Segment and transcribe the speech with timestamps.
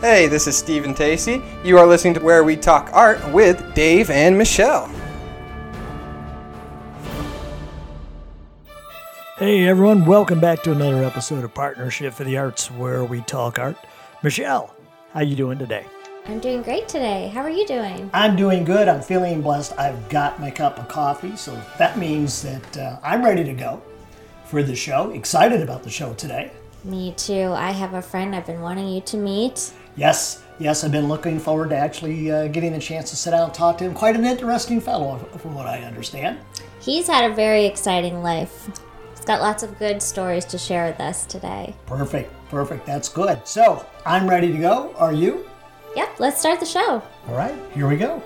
[0.00, 1.42] Hey, this is Stephen Tacey.
[1.64, 4.88] You are listening to Where We Talk Art with Dave and Michelle.
[9.38, 13.58] Hey everyone, welcome back to another episode of Partnership for the Arts where we talk
[13.58, 13.76] art.
[14.22, 14.72] Michelle,
[15.14, 15.84] how you doing today?
[16.26, 17.32] I'm doing great today.
[17.34, 18.08] How are you doing?
[18.14, 18.86] I'm doing good.
[18.86, 19.76] I'm feeling blessed.
[19.80, 23.82] I've got my cup of coffee, so that means that uh, I'm ready to go
[24.44, 25.10] for the show.
[25.10, 26.52] Excited about the show today.
[26.84, 27.52] Me too.
[27.52, 29.72] I have a friend I've been wanting you to meet.
[29.98, 33.46] Yes, yes, I've been looking forward to actually uh, getting the chance to sit down
[33.46, 33.94] and talk to him.
[33.94, 36.38] Quite an interesting fellow, from what I understand.
[36.80, 38.70] He's had a very exciting life.
[39.10, 41.74] He's got lots of good stories to share with us today.
[41.86, 42.86] Perfect, perfect.
[42.86, 43.44] That's good.
[43.44, 44.94] So I'm ready to go.
[44.98, 45.50] Are you?
[45.96, 47.02] Yep, let's start the show.
[47.26, 48.22] All right, here we go.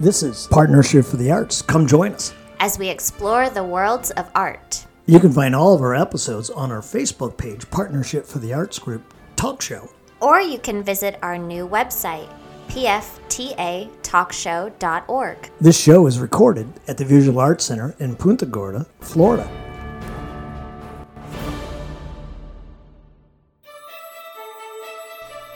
[0.00, 1.62] This is Partnership for the Arts.
[1.62, 2.34] Come join us.
[2.58, 4.84] As we explore the worlds of art.
[5.06, 8.80] You can find all of our episodes on our Facebook page, Partnership for the Arts
[8.80, 9.88] Group Talk Show.
[10.22, 12.32] Or you can visit our new website,
[12.68, 15.50] pftatalkshow.org.
[15.60, 19.50] This show is recorded at the Visual Arts Center in Punta Gorda, Florida.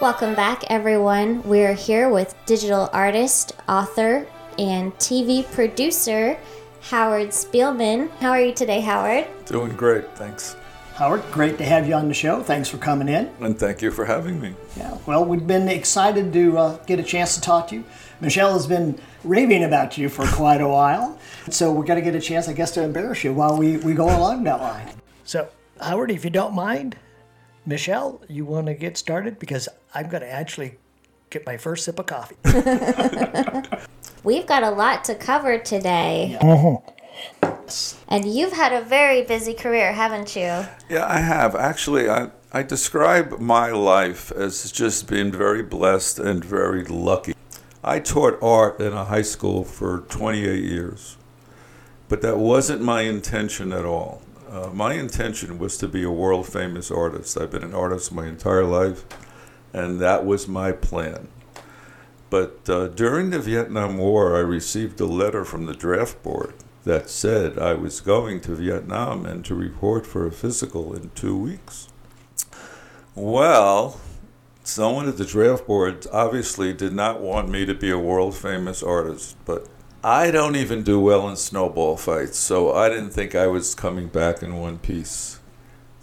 [0.00, 1.44] Welcome back, everyone.
[1.44, 4.26] We're here with digital artist, author,
[4.58, 6.36] and TV producer
[6.82, 8.10] Howard Spielman.
[8.18, 9.28] How are you today, Howard?
[9.46, 10.56] Doing great, thanks.
[10.96, 12.42] Howard, great to have you on the show.
[12.42, 13.30] Thanks for coming in.
[13.40, 14.54] And thank you for having me.
[14.78, 17.84] Yeah, well, we've been excited to uh, get a chance to talk to you.
[18.22, 21.18] Michelle has been raving about you for quite a while.
[21.50, 23.92] So we're going to get a chance, I guess, to embarrass you while we, we
[23.92, 24.88] go along that line.
[25.24, 25.50] So,
[25.82, 26.96] Howard, if you don't mind,
[27.66, 29.38] Michelle, you want to get started?
[29.38, 30.78] Because I'm going to actually
[31.28, 32.36] get my first sip of coffee.
[34.24, 36.38] We've got a lot to cover today.
[36.40, 36.78] Uh-huh.
[38.08, 40.66] And you've had a very busy career, haven't you?
[40.88, 41.56] Yeah, I have.
[41.56, 47.34] Actually, I, I describe my life as just being very blessed and very lucky.
[47.82, 51.16] I taught art in a high school for 28 years,
[52.08, 54.22] but that wasn't my intention at all.
[54.48, 57.36] Uh, my intention was to be a world famous artist.
[57.38, 59.04] I've been an artist my entire life,
[59.72, 61.28] and that was my plan.
[62.30, 66.54] But uh, during the Vietnam War, I received a letter from the draft board
[66.86, 71.36] that said I was going to Vietnam and to report for a physical in two
[71.36, 71.88] weeks.
[73.16, 74.00] Well,
[74.62, 78.84] someone at the draft board obviously did not want me to be a world famous
[78.84, 79.66] artist, but
[80.04, 84.06] I don't even do well in snowball fights, so I didn't think I was coming
[84.06, 85.40] back in one piece.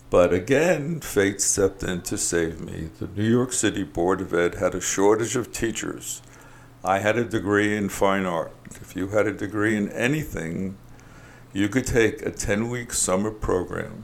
[0.09, 2.89] But again, fate stepped in to save me.
[3.00, 6.21] The New York City Board of Ed had a shortage of teachers.
[6.83, 8.51] I had a degree in fine art.
[8.81, 10.77] If you had a degree in anything,
[11.53, 14.03] you could take a 10 week summer program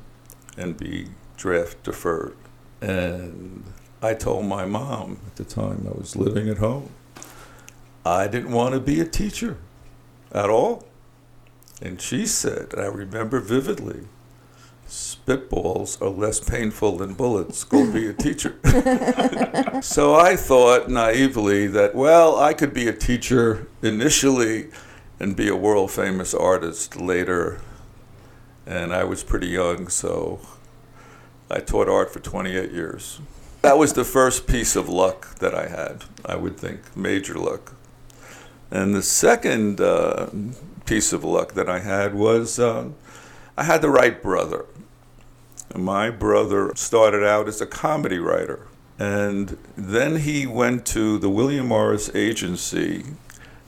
[0.57, 2.37] and be draft deferred.
[2.81, 3.65] And
[4.01, 6.91] I told my mom at the time I was living at home,
[8.05, 9.57] I didn't want to be a teacher
[10.31, 10.85] at all.
[11.81, 14.07] And she said, and I remember vividly,
[14.89, 17.63] spitballs are less painful than bullets.
[17.63, 18.55] Go be a teacher.
[19.81, 24.69] so I thought naively that, well, I could be a teacher initially
[25.19, 27.61] and be a world famous artist later.
[28.65, 30.41] And I was pretty young, so
[31.51, 33.19] I taught art for 28 years.
[33.61, 37.73] That was the first piece of luck that I had, I would think, major luck.
[38.71, 40.29] And the second uh,
[40.85, 42.89] piece of luck that I had was uh,
[43.59, 44.67] I had the right brother.
[45.75, 51.67] My brother started out as a comedy writer, and then he went to the William
[51.67, 53.03] Morris Agency,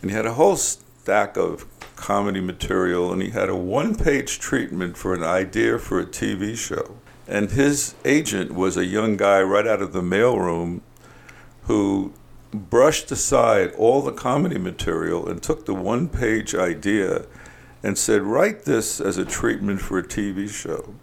[0.01, 1.65] and he had a whole stack of
[1.97, 6.55] comedy material, and he had a one page treatment for an idea for a TV
[6.55, 6.95] show.
[7.27, 10.79] And his agent was a young guy right out of the mailroom
[11.63, 12.13] who
[12.53, 17.25] brushed aside all the comedy material and took the one page idea
[17.83, 20.95] and said, Write this as a treatment for a TV show.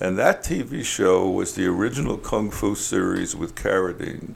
[0.00, 4.34] And that TV show was the original Kung Fu series with Carradine.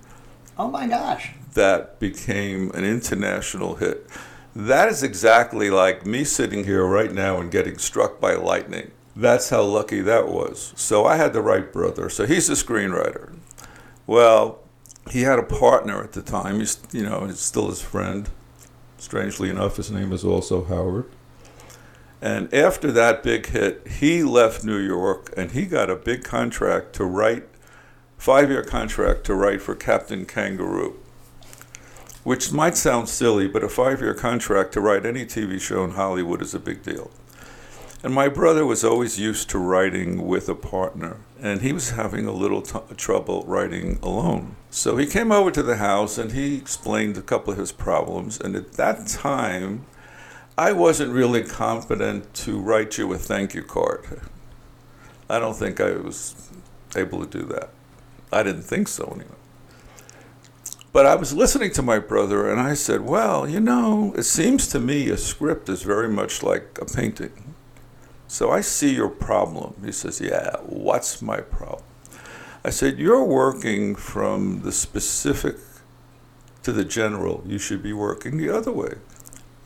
[0.59, 1.33] Oh my gosh.
[1.55, 4.07] That became an international hit.
[4.55, 8.91] That is exactly like me sitting here right now and getting struck by lightning.
[9.15, 10.73] That's how lucky that was.
[10.77, 12.09] So I had the right brother.
[12.11, 13.37] So he's a screenwriter.
[14.07, 14.61] Well,
[15.11, 16.61] he had a partner at the time.
[16.61, 18.29] He's, you know, he's still his friend.
[18.99, 21.11] Strangely enough, his name is also Howard.
[22.21, 26.95] And after that big hit, he left New York and he got a big contract
[26.95, 27.45] to write,
[28.17, 30.99] five year contract to write for Captain Kangaroo,
[32.25, 35.93] which might sound silly, but a five year contract to write any TV show in
[35.93, 37.11] Hollywood is a big deal.
[38.03, 42.27] And my brother was always used to writing with a partner, and he was having
[42.27, 44.55] a little t- trouble writing alone.
[44.71, 48.39] So he came over to the house and he explained a couple of his problems.
[48.39, 49.87] And at that time,
[50.59, 54.23] I wasn't really confident to write you a thank you card.
[55.29, 56.51] I don't think I was
[56.97, 57.69] able to do that.
[58.33, 59.37] I didn't think so anyway.
[60.95, 64.67] But I was listening to my brother and I said, Well, you know, it seems
[64.69, 67.55] to me a script is very much like a painting.
[68.27, 69.75] So I see your problem.
[69.85, 71.85] He says, Yeah, what's my problem?
[72.65, 75.57] I said, You're working from the specific
[76.63, 77.43] to the general.
[77.45, 78.95] You should be working the other way.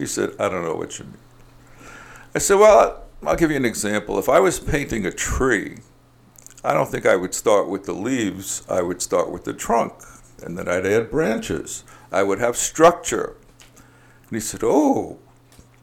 [0.01, 1.19] He said, I don't know what you mean.
[2.35, 4.19] I said, Well, I'll give you an example.
[4.19, 5.79] If I was painting a tree,
[6.65, 8.65] I don't think I would start with the leaves.
[8.69, 9.93] I would start with the trunk
[10.43, 11.85] and then I'd add branches.
[12.11, 13.37] I would have structure.
[13.77, 15.19] And he said, Oh,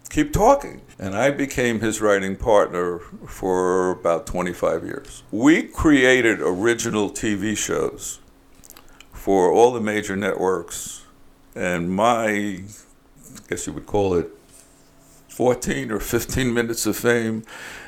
[0.10, 0.82] keep talking.
[0.98, 5.24] And I became his writing partner for about 25 years.
[5.32, 8.20] We created original TV shows
[9.12, 11.06] for all the major networks.
[11.54, 12.64] And my,
[13.48, 14.30] guess you would call it
[15.30, 17.44] 14 or 15 minutes of fame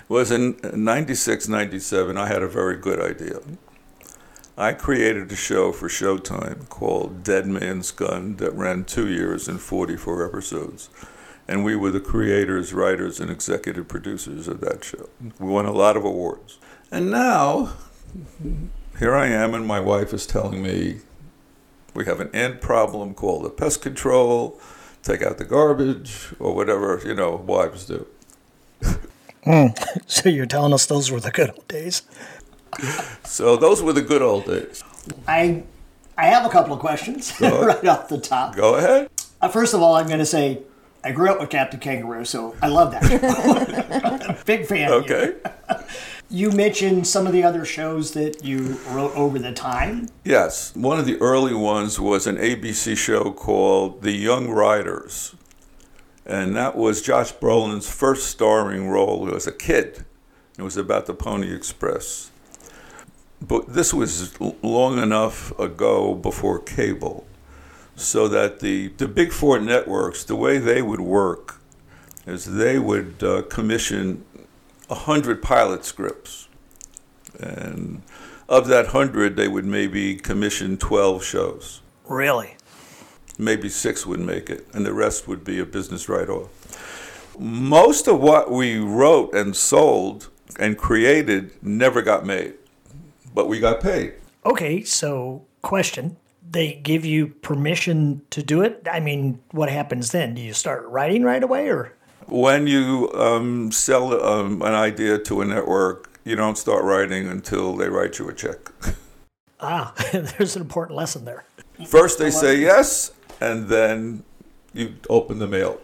[0.07, 2.17] was in 96, 97.
[2.17, 3.39] I had a very good idea.
[4.57, 9.59] I created a show for Showtime called Dead Man's Gun that ran two years and
[9.59, 10.89] 44 episodes.
[11.47, 15.09] And we were the creators, writers, and executive producers of that show.
[15.39, 16.59] We won a lot of awards.
[16.91, 17.73] And now,
[18.99, 20.99] here I am, and my wife is telling me
[21.93, 24.59] we have an ant problem called the pest control,
[25.09, 28.05] take out the garbage, or whatever, you know, wives do.
[29.45, 30.01] mm.
[30.07, 32.03] So you're telling us those were the good old days?
[33.23, 34.83] so those were the good old days.
[35.27, 35.63] I
[36.17, 38.55] I have a couple of questions right off the top.
[38.55, 39.09] Go ahead.
[39.41, 40.61] Uh, first of all, I'm going to say
[41.03, 44.41] I grew up with Captain Kangaroo, so I love that.
[44.45, 44.91] Big fan.
[44.91, 45.35] Okay.
[46.29, 46.51] You.
[46.51, 50.09] mentioned some of the other shows that you wrote over the time.
[50.23, 50.75] Yes.
[50.75, 55.35] One of the early ones was an ABC show called The Young Riders.
[56.25, 60.05] And that was Josh Brolin's first starring role as a kid.
[60.57, 62.29] It was about the Pony Express
[63.41, 67.25] but this was long enough ago before cable,
[67.95, 71.61] so that the, the big four networks, the way they would work
[72.25, 74.25] is they would uh, commission
[74.89, 76.47] 100 pilot scripts.
[77.39, 78.03] And
[78.47, 81.81] of that 100, they would maybe commission 12 shows.
[82.07, 82.55] Really?
[83.37, 86.49] Maybe six would make it, and the rest would be a business write off.
[87.39, 92.55] Most of what we wrote and sold and created never got made
[93.33, 94.13] but we got paid.
[94.45, 96.17] Okay, so question.
[96.51, 98.87] They give you permission to do it?
[98.91, 100.33] I mean, what happens then?
[100.33, 101.95] Do you start writing right away or?
[102.29, 107.75] When you um, sell um, an idea to a network, you don't start writing until
[107.75, 108.57] they write you a check.
[109.61, 111.43] Ah, there's an important lesson there.
[111.85, 113.11] First, they say yes,
[113.41, 114.23] and then
[114.73, 115.81] you open the mail.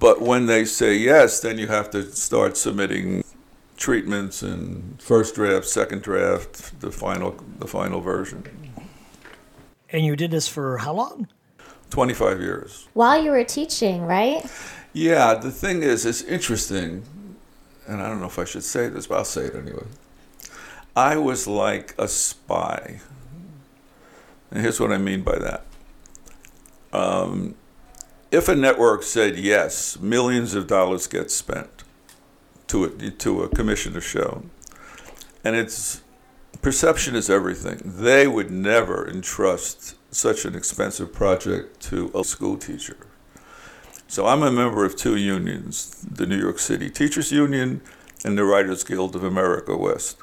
[0.00, 3.22] but when they say yes, then you have to start submitting
[3.76, 8.42] treatments and first draft, second draft, the final the final version.
[9.90, 11.28] And you did this for how long?
[11.90, 12.88] 25 years.
[12.94, 14.42] While you were teaching, right?
[14.92, 17.04] Yeah, the thing is, it's interesting,
[17.86, 19.86] and I don't know if I should say this, but I'll say it anyway.
[20.94, 23.00] I was like a spy.
[24.50, 25.64] And here's what I mean by that.
[26.92, 27.54] Um,
[28.30, 31.84] if a network said yes, millions of dollars get spent
[32.66, 34.44] to a, to a commissioner show.
[35.42, 36.02] And it's
[36.60, 37.80] perception is everything.
[37.84, 42.98] They would never entrust such an expensive project to a school teacher.
[44.12, 47.80] So I'm a member of two unions, the New York City Teachers Union
[48.26, 50.20] and the Writers Guild of America West.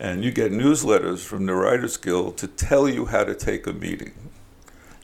[0.00, 3.72] And you get newsletters from the Writers Guild to tell you how to take a
[3.72, 4.12] meeting.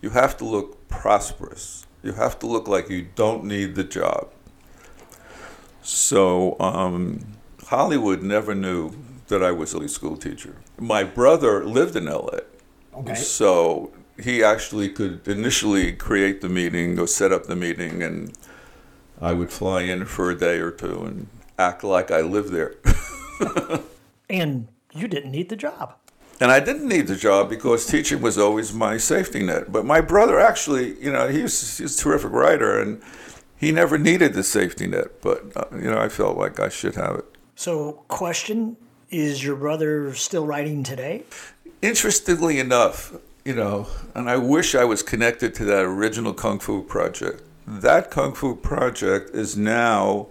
[0.00, 1.86] You have to look prosperous.
[2.02, 4.32] You have to look like you don't need the job.
[5.80, 7.24] So um,
[7.68, 8.96] Hollywood never knew
[9.28, 10.56] that I was a school teacher.
[10.76, 12.40] My brother lived in LA.
[12.96, 13.14] Okay.
[13.14, 13.92] So
[14.24, 18.32] he actually could initially create the meeting or set up the meeting, and
[19.20, 21.26] I would fly in for a day or two and
[21.58, 22.74] act like I lived there.
[24.30, 25.94] and you didn't need the job.
[26.40, 29.70] And I didn't need the job because teaching was always my safety net.
[29.70, 33.00] But my brother actually, you know, he's, he's a terrific writer, and
[33.62, 36.96] he never needed the safety net, but uh, you know, I felt like I should
[36.96, 37.24] have it.
[37.54, 38.76] So, question:
[39.08, 41.22] Is your brother still writing today?
[41.80, 43.14] Interestingly enough,
[43.44, 47.42] you know, and I wish I was connected to that original Kung Fu project.
[47.66, 50.28] That Kung Fu project is now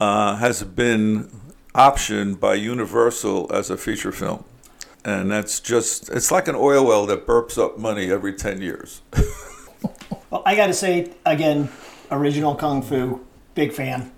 [0.00, 1.30] uh, has been
[1.74, 4.44] optioned by Universal as a feature film.
[5.04, 9.02] And that's just, it's like an oil well that burps up money every 10 years.
[10.30, 11.70] Well, I got to say again,
[12.10, 14.12] original Kung Fu, big fan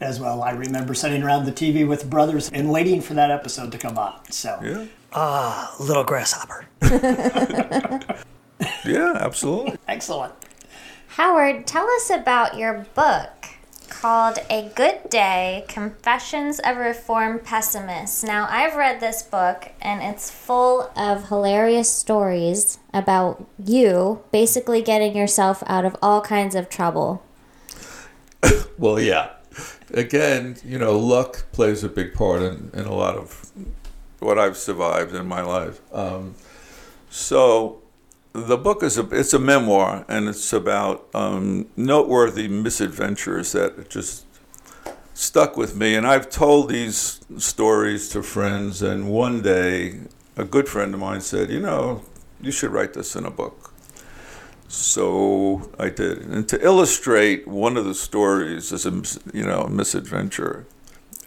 [0.00, 0.42] as well.
[0.42, 3.96] I remember sitting around the TV with brothers and waiting for that episode to come
[3.96, 4.30] on.
[4.30, 4.84] So, yeah.
[5.14, 6.66] Ah, little grasshopper.
[8.84, 9.78] Yeah, absolutely.
[9.88, 10.34] Excellent.
[11.08, 13.30] Howard, tell us about your book
[13.88, 18.24] called A Good Day Confessions of a Reformed Pessimist.
[18.24, 25.16] Now, I've read this book and it's full of hilarious stories about you basically getting
[25.16, 27.22] yourself out of all kinds of trouble.
[28.76, 29.30] Well, yeah.
[29.92, 33.52] Again, you know, luck plays a big part in, in a lot of
[34.20, 35.80] what I've survived in my life.
[35.92, 36.34] Um,
[37.10, 37.82] so,
[38.32, 44.24] the book is a it's a memoir, and it's about um, noteworthy misadventures that just
[45.14, 45.94] stuck with me.
[45.94, 50.00] And I've told these stories to friends, and one day,
[50.36, 52.02] a good friend of mine said, "You know,
[52.40, 53.72] you should write this in a book."
[54.66, 59.02] So I did, and to illustrate one of the stories as a
[59.32, 60.66] you know misadventure,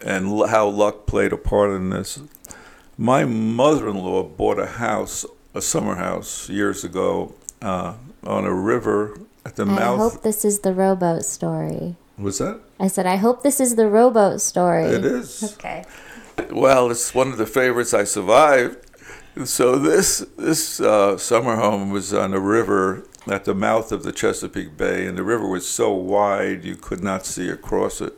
[0.06, 2.20] and how luck played a part in this.
[2.98, 5.24] My mother-in-law bought a house,
[5.54, 7.94] a summer house, years ago uh,
[8.26, 10.00] on a river at the I mouth.
[10.00, 11.96] I hope this is the rowboat story.
[12.18, 12.60] Was that?
[12.80, 14.86] I said, I hope this is the rowboat story.
[14.86, 15.44] It is.
[15.54, 15.86] Okay.
[16.50, 18.78] Well, it's one of the favorites I survived.
[19.46, 24.12] So this this uh, summer home was on a river at the mouth of the
[24.12, 28.14] Chesapeake Bay, and the river was so wide you could not see across it.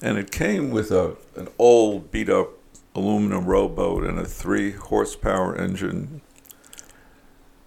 [0.00, 2.50] And it came with a an old beat up
[2.94, 6.20] aluminum rowboat and a three horsepower engine.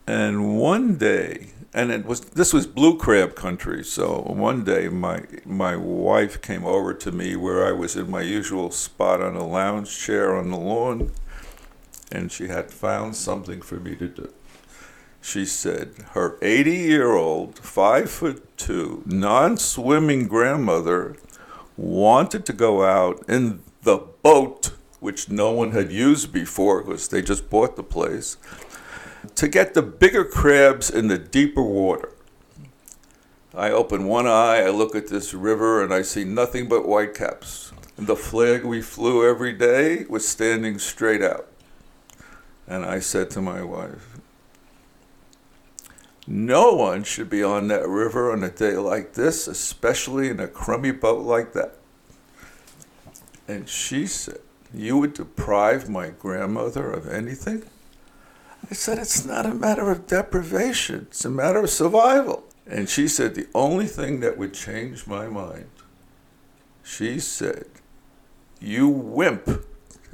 [0.06, 3.84] And one day, and it was this was blue crab country.
[3.84, 8.22] So one day, my my wife came over to me where I was in my
[8.22, 11.12] usual spot on a lounge chair on the lawn,
[12.12, 14.34] and she had found something for me to do.
[15.22, 21.18] She said her 80 year old, five foot two, non swimming grandmother
[21.76, 27.22] wanted to go out in the boat, which no one had used before because they
[27.22, 28.38] just bought the place,
[29.36, 32.12] to get the bigger crabs in the deeper water.
[33.54, 37.72] I open one eye, I look at this river, and I see nothing but whitecaps.
[37.98, 41.48] The flag we flew every day was standing straight out.
[42.68, 44.18] And I said to my wife,
[46.28, 50.48] no one should be on that river on a day like this, especially in a
[50.48, 51.78] crummy boat like that.
[53.48, 54.42] And she said,
[54.74, 57.64] You would deprive my grandmother of anything?
[58.70, 62.44] I said, It's not a matter of deprivation, it's a matter of survival.
[62.66, 65.70] And she said, The only thing that would change my mind,
[66.84, 67.68] she said,
[68.60, 69.64] You wimp.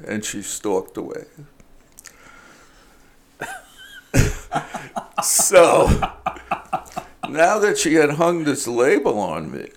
[0.06, 1.24] And she stalked away.
[5.22, 5.86] so
[7.28, 9.68] now that she had hung this label on me,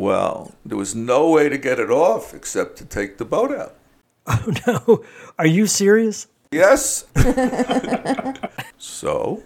[0.00, 3.76] well, there was no way to get it off except to take the boat out.
[4.26, 5.04] Oh no,
[5.38, 6.28] are you serious?
[6.52, 7.06] Yes.
[8.78, 9.42] so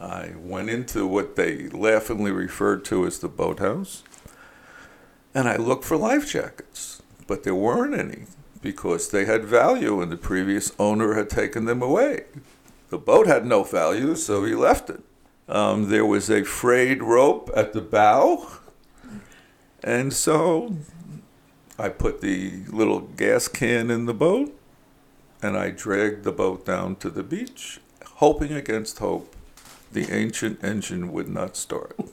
[0.00, 4.02] I went into what they laughingly referred to as the boathouse
[5.34, 8.24] and I looked for life jackets, but there weren't any
[8.60, 12.24] because they had value and the previous owner had taken them away.
[12.90, 15.02] The boat had no value, so he left it.
[15.48, 18.46] Um, there was a frayed rope at the bow,
[19.82, 20.76] and so
[21.78, 24.56] I put the little gas can in the boat
[25.42, 27.80] and I dragged the boat down to the beach,
[28.16, 29.34] hoping against hope
[29.90, 31.98] the ancient engine would not start.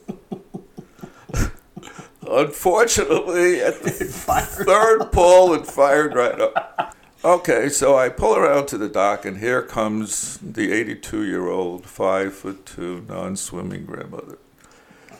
[2.28, 6.96] Unfortunately, at the third pull, it fired right up.
[7.24, 11.86] Okay, so I pull around to the dock, and here comes the 82 year old,
[11.86, 14.38] five foot two, non swimming grandmother.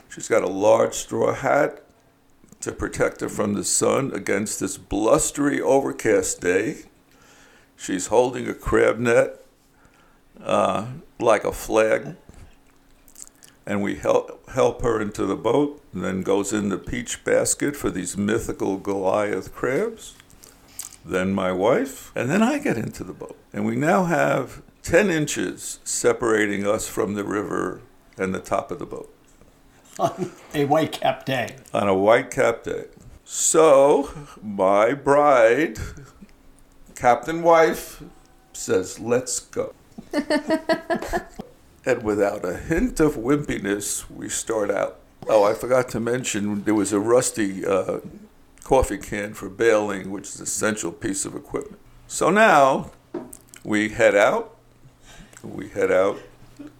[0.08, 1.84] She's got a large straw hat
[2.60, 6.82] to protect her from the sun against this blustery, overcast day.
[7.76, 9.44] She's holding a crab net
[10.42, 10.86] uh,
[11.18, 12.16] like a flag.
[13.66, 17.76] And we help, help her into the boat, and then goes in the peach basket
[17.76, 20.14] for these mythical Goliath crabs
[21.04, 23.36] then my wife, and then I get into the boat.
[23.52, 27.80] And we now have 10 inches separating us from the river
[28.18, 29.12] and the top of the boat
[30.00, 31.56] On a white cap day.
[31.74, 32.86] on a white cap day.
[33.24, 34.10] So
[34.42, 35.78] my bride,
[36.94, 38.02] Captain Wife,
[38.54, 39.74] says, Let's go.
[40.12, 45.00] and without a hint of wimpiness, we start out.
[45.28, 47.98] Oh, I forgot to mention there was a rusty uh,
[48.64, 51.78] coffee can for bailing, which is an essential piece of equipment.
[52.06, 52.90] So now
[53.62, 54.56] we head out,
[55.42, 56.18] we head out,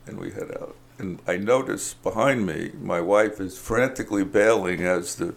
[0.06, 0.74] and we head out.
[1.00, 5.34] And I notice behind me, my wife is frantically bailing as the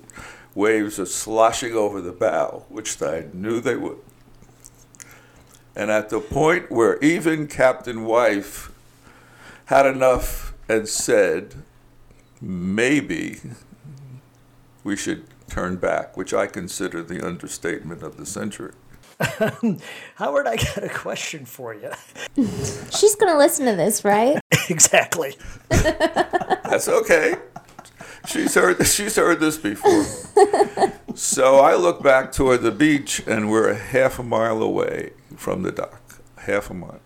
[0.54, 4.00] waves are sloshing over the bow, which I knew they would.
[5.74, 8.74] And at the point where even Captain Wife
[9.68, 11.56] had enough and said,
[12.42, 13.40] maybe
[14.84, 18.74] we should turn back, which I consider the understatement of the century.
[20.16, 21.92] Howard, I got a question for you.
[22.92, 24.40] She's going to listen to this, right?
[24.70, 25.36] exactly.
[25.70, 27.36] That's okay.
[28.26, 30.06] She's heard she's heard this before.
[31.14, 35.64] so I look back toward the beach and we're a half a mile away from
[35.64, 36.22] the dock.
[36.38, 37.02] Half a mile.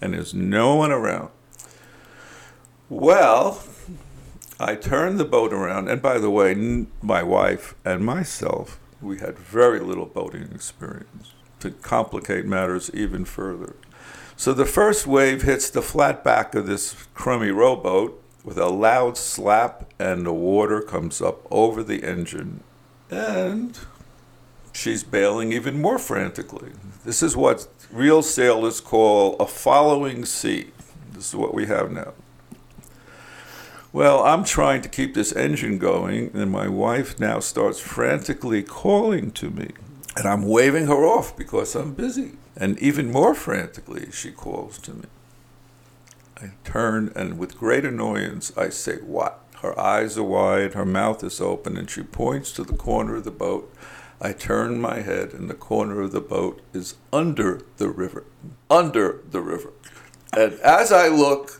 [0.00, 1.30] And there's no one around.
[2.88, 3.62] Well,
[4.58, 9.18] I turned the boat around, and by the way, n- my wife and myself, we
[9.18, 13.76] had very little boating experience to complicate matters even further.
[14.36, 19.18] So the first wave hits the flat back of this crummy rowboat with a loud
[19.18, 22.62] slap, and the water comes up over the engine.
[23.10, 23.78] And
[24.72, 26.70] she's bailing even more frantically.
[27.04, 30.70] This is what real sailors call a following sea.
[31.12, 32.14] This is what we have now.
[33.92, 39.32] Well, I'm trying to keep this engine going, and my wife now starts frantically calling
[39.32, 39.70] to me.
[40.16, 42.32] And I'm waving her off because I'm busy.
[42.56, 45.04] And even more frantically, she calls to me.
[46.40, 49.40] I turn, and with great annoyance, I say, What?
[49.60, 53.24] Her eyes are wide, her mouth is open, and she points to the corner of
[53.24, 53.74] the boat.
[54.20, 58.24] I turn my head, and the corner of the boat is under the river.
[58.70, 59.72] Under the river.
[60.32, 61.59] And as I look,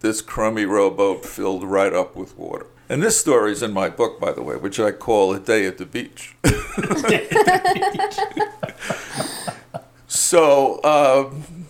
[0.00, 2.66] this crummy rowboat filled right up with water.
[2.88, 5.66] And this story is in my book, by the way, which I call A Day
[5.66, 6.36] at the Beach.
[10.06, 11.66] so, um,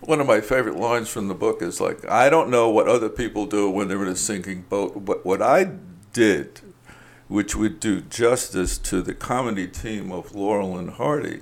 [0.00, 3.08] one of my favorite lines from the book is like, I don't know what other
[3.08, 5.70] people do when they're in a sinking boat, but what I
[6.12, 6.60] did,
[7.28, 11.40] which would do justice to the comedy team of Laurel and Hardy,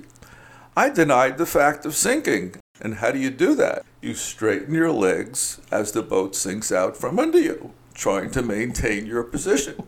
[0.76, 2.56] I denied the fact of sinking.
[2.80, 3.84] And how do you do that?
[4.06, 9.04] You straighten your legs as the boat sinks out from under you, trying to maintain
[9.04, 9.84] your position.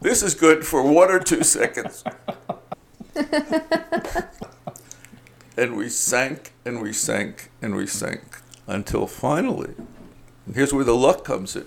[0.00, 2.02] This is good for one or two seconds.
[5.54, 9.74] and we sank and we sank and we sank until finally,
[10.46, 11.66] and here's where the luck comes in.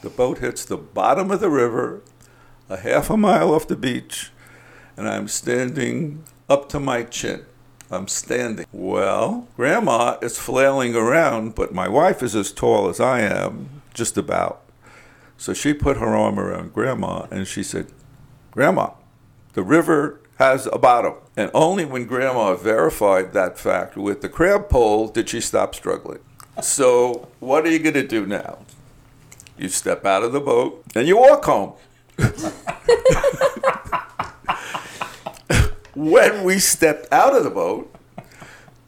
[0.00, 2.00] The boat hits the bottom of the river,
[2.70, 4.30] a half a mile off the beach,
[4.96, 7.44] and I'm standing up to my chin.
[7.92, 8.66] I'm standing.
[8.72, 14.16] Well, Grandma is flailing around, but my wife is as tall as I am, just
[14.16, 14.62] about.
[15.36, 17.88] So she put her arm around Grandma and she said,
[18.50, 18.90] Grandma,
[19.52, 21.14] the river has a bottom.
[21.36, 26.20] And only when Grandma verified that fact with the crab pole did she stop struggling.
[26.60, 28.58] So, what are you going to do now?
[29.58, 31.74] You step out of the boat and you walk home.
[35.94, 37.94] when we stepped out of the boat,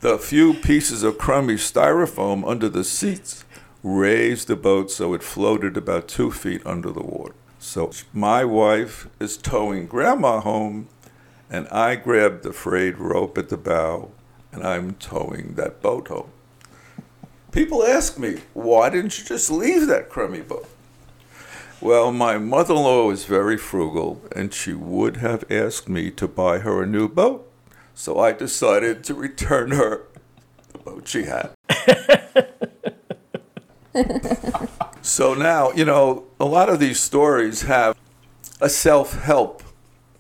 [0.01, 3.45] the few pieces of crummy styrofoam under the seats
[3.83, 7.35] raised the boat so it floated about two feet under the water.
[7.59, 10.89] So my wife is towing grandma home,
[11.51, 14.11] and I grabbed the frayed rope at the bow,
[14.53, 16.31] and I'm towing that boat home.
[17.53, 20.69] People ask me, why didn't you just leave that crummy boat?
[21.81, 26.27] Well, my mother in law was very frugal, and she would have asked me to
[26.27, 27.51] buy her a new boat.
[27.95, 30.07] So I decided to return her
[30.73, 31.51] the boat she had.
[35.03, 37.97] so now, you know, a lot of these stories have
[38.61, 39.63] a self help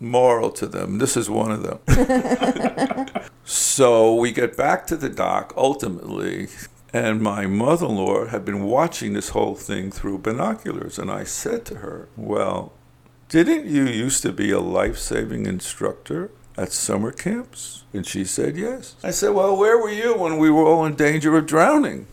[0.00, 0.98] moral to them.
[0.98, 3.06] This is one of them.
[3.44, 6.48] so we get back to the dock ultimately,
[6.94, 10.96] and my mother in law had been watching this whole thing through binoculars.
[10.96, 12.72] And I said to her, Well,
[13.28, 17.82] didn't you used to be a life saving instructor at summer camps?
[17.92, 18.94] And she said, Yes.
[19.02, 22.06] I said, Well, where were you when we were all in danger of drowning?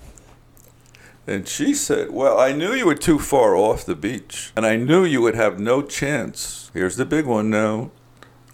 [1.28, 4.78] And she said, Well, I knew you were too far off the beach, and I
[4.78, 6.72] knew you would have no chance.
[6.74, 7.91] Here's the big one now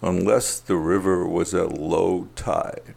[0.02, 2.94] unless the river was at low tide.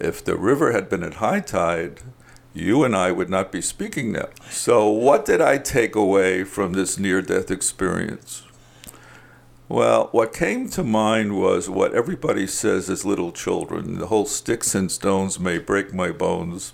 [0.00, 2.00] If the river had been at high tide,
[2.54, 4.28] you and I would not be speaking now.
[4.48, 8.42] So, what did I take away from this near death experience?
[9.68, 14.74] Well, what came to mind was what everybody says as little children the whole sticks
[14.74, 16.72] and stones may break my bones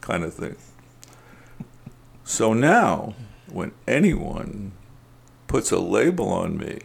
[0.00, 0.56] kind of thing.
[2.22, 3.14] So now,
[3.50, 4.72] when anyone
[5.48, 6.80] puts a label on me,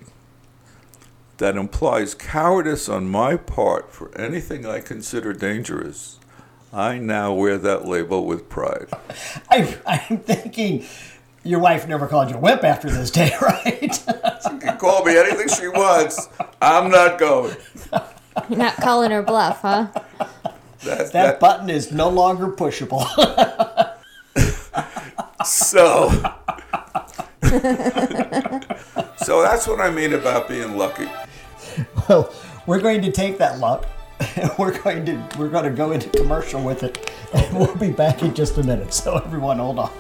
[1.44, 6.18] that implies cowardice on my part for anything I consider dangerous,
[6.72, 8.88] I now wear that label with pride.
[9.52, 10.86] I, I'm thinking
[11.44, 13.94] your wife never called you a wimp after this day, right?
[13.94, 16.30] She can call me anything she wants.
[16.62, 17.58] I'm not going.
[18.48, 19.90] You're not calling her bluff, huh?
[20.82, 23.04] That's, that button is no longer pushable.
[25.46, 26.10] So,
[29.18, 31.10] so that's what I mean about being lucky.
[32.10, 32.34] well,
[32.66, 33.86] we're going to take that luck.
[34.58, 38.22] We're going to we're going to go into commercial with it, and we'll be back
[38.22, 38.94] in just a minute.
[38.94, 39.92] So everyone, hold on.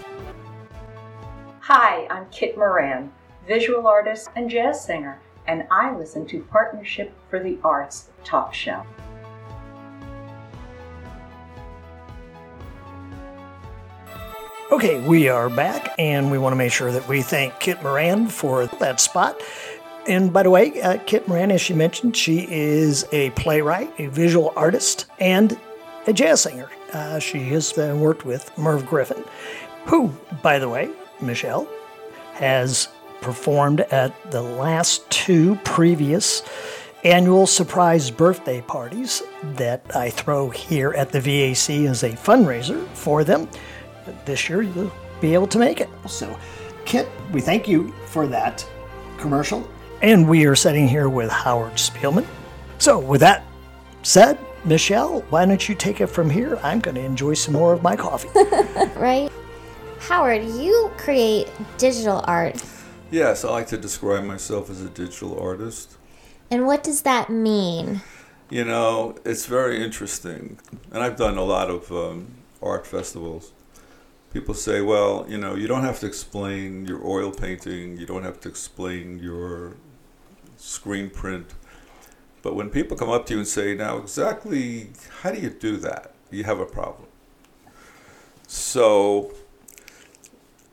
[1.60, 3.12] Hi, I'm Kit Moran,
[3.48, 8.86] visual artist and jazz singer, and I listen to Partnership for the Arts Talk Show.
[14.74, 18.28] Okay, we are back, and we want to make sure that we thank Kit Moran
[18.28, 19.40] for that spot.
[20.08, 24.08] And by the way, uh, Kit Moran, as she mentioned, she is a playwright, a
[24.08, 25.58] visual artist, and
[26.08, 26.70] a jazz singer.
[26.92, 29.24] Uh, she has uh, worked with Merv Griffin,
[29.86, 30.90] who, by the way,
[31.22, 31.68] Michelle,
[32.34, 32.90] has
[33.22, 36.44] performed at the last two previous
[37.04, 39.24] annual surprise birthday parties
[39.56, 43.50] that I throw here at the VAC as a fundraiser for them.
[44.26, 45.90] This year, you'll be able to make it.
[46.08, 46.38] So,
[46.86, 48.68] Kit, we thank you for that
[49.18, 49.68] commercial.
[50.04, 52.28] And we are sitting here with Howard Spielman.
[52.78, 53.46] So, with that
[54.02, 56.60] said, Michelle, why don't you take it from here?
[56.62, 58.28] I'm going to enjoy some more of my coffee.
[58.98, 59.32] Right?
[60.00, 62.62] Howard, you create digital art.
[63.12, 65.96] Yes, I like to describe myself as a digital artist.
[66.52, 68.02] And what does that mean?
[68.50, 70.60] You know, it's very interesting.
[70.92, 72.28] And I've done a lot of um,
[72.62, 73.54] art festivals.
[74.34, 78.24] People say, well, you know, you don't have to explain your oil painting, you don't
[78.24, 79.78] have to explain your
[80.64, 81.54] screen print.
[82.42, 84.90] But when people come up to you and say, now, exactly
[85.22, 86.14] how do you do that?
[86.32, 87.08] You have a problem.
[88.48, 89.34] So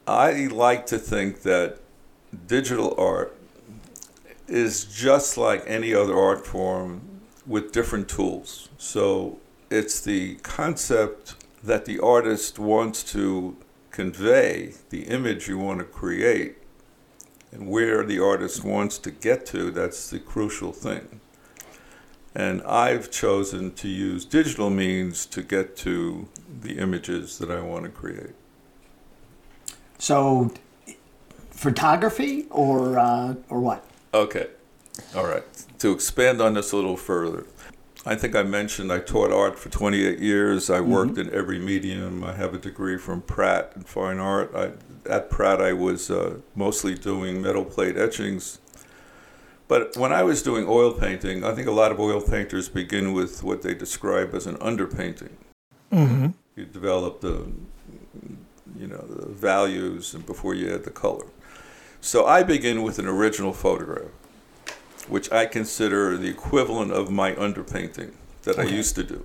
[0.06, 1.78] I like to think that
[2.46, 3.36] digital art
[4.46, 8.68] is just like any other art form with different tools.
[8.78, 9.38] So
[9.70, 13.56] it's the concept that the artist wants to
[13.90, 16.56] convey, the image you want to create,
[17.52, 21.20] and where the artist wants to get to, that's the crucial thing.
[22.34, 26.28] And I've chosen to use digital means to get to
[26.60, 28.34] the images that I want to create.
[29.98, 30.52] so,
[31.50, 33.84] photography or uh, or what?
[34.14, 34.46] Okay.
[35.14, 35.44] All right.
[35.80, 37.46] To expand on this a little further,
[38.06, 40.70] I think I mentioned I taught art for 28 years.
[40.70, 42.24] I worked in every medium.
[42.24, 44.52] I have a degree from Pratt in fine art.
[44.54, 44.70] I,
[45.08, 48.58] at Pratt, I was uh, mostly doing metal plate etchings.
[49.68, 53.12] But when I was doing oil painting, I think a lot of oil painters begin
[53.12, 55.30] with what they describe as an underpainting.
[55.92, 56.28] Mm-hmm.
[56.56, 57.46] You develop the,
[58.76, 61.26] you know, the values before you add the color.
[62.00, 64.10] So I begin with an original photograph,
[65.08, 69.24] which I consider the equivalent of my underpainting that I used to do.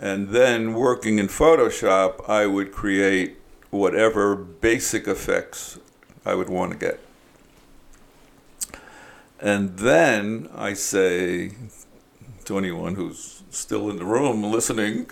[0.00, 3.36] And then working in Photoshop, I would create
[3.70, 5.78] whatever basic effects
[6.24, 7.00] I would want to get.
[9.40, 11.52] And then I say
[12.44, 15.06] to anyone who's still in the room listening,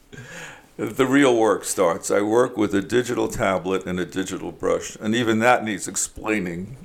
[0.76, 2.10] the real work starts.
[2.10, 6.76] I work with a digital tablet and a digital brush, and even that needs explaining.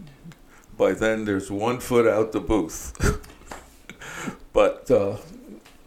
[0.78, 2.94] By then, there's one foot out the booth.
[4.54, 5.18] but uh,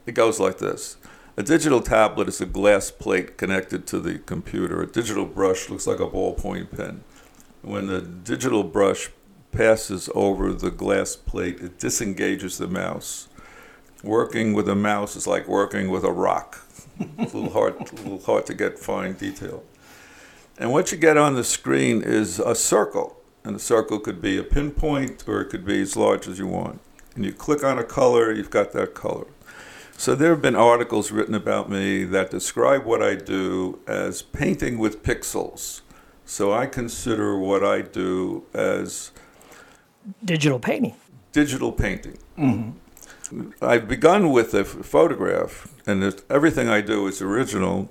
[0.06, 0.96] it goes like this
[1.36, 5.84] A digital tablet is a glass plate connected to the computer, a digital brush looks
[5.84, 7.02] like a ballpoint pen.
[7.60, 9.10] When the digital brush
[9.50, 13.26] passes over the glass plate, it disengages the mouse.
[14.04, 16.64] Working with a mouse is like working with a rock.
[17.00, 19.64] It's a little hard, a little hard to get fine detail.
[20.56, 24.38] And what you get on the screen is a circle, and the circle could be
[24.38, 26.80] a pinpoint or it could be as large as you want.
[27.16, 29.26] And you click on a color, you've got that color.
[29.96, 34.78] So there have been articles written about me that describe what I do as painting
[34.78, 35.80] with pixels.
[36.26, 39.12] So I consider what I do as
[40.24, 40.94] Digital painting.
[41.32, 42.18] digital painting.
[42.38, 43.50] Mm-hmm.
[43.62, 47.88] I've begun with a photograph, and everything I do is original.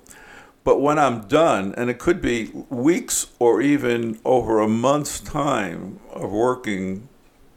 [0.63, 5.99] But when I'm done, and it could be weeks or even over a month's time
[6.11, 7.09] of working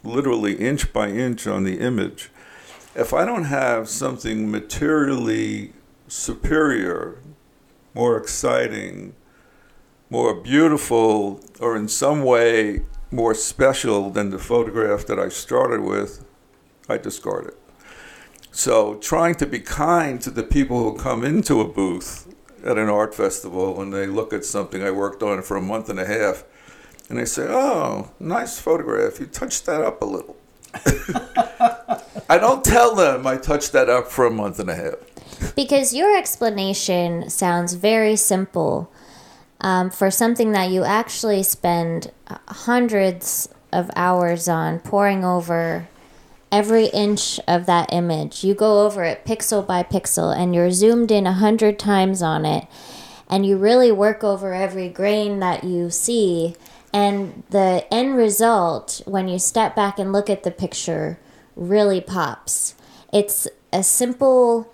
[0.03, 2.31] literally inch by inch on the image,
[2.97, 5.75] if I don't have something materially
[6.09, 7.19] superior,
[7.95, 9.15] more exciting,
[10.09, 16.25] more beautiful, or in some way more special than the photograph that I started with,
[16.89, 17.59] I discard it.
[18.51, 22.89] So trying to be kind to the people who come into a booth at an
[22.89, 26.07] art festival and they look at something I worked on for a month and a
[26.07, 26.45] half
[27.11, 29.21] and they say, "Oh, nice photograph.
[29.21, 30.37] You touched that up a little."
[32.29, 35.55] I don't tell them I touched that up for a month and a half.
[35.55, 38.91] Because your explanation sounds very simple
[39.61, 42.11] um, for something that you actually spend
[42.49, 45.89] hundreds of hours on pouring over
[46.51, 48.43] every inch of that image.
[48.45, 52.45] You go over it pixel by pixel and you're zoomed in a hundred times on
[52.45, 52.67] it
[53.29, 56.57] and you really work over every grain that you see.
[56.93, 61.19] And the end result, when you step back and look at the picture,
[61.57, 62.75] really pops.
[63.13, 64.73] It's a simple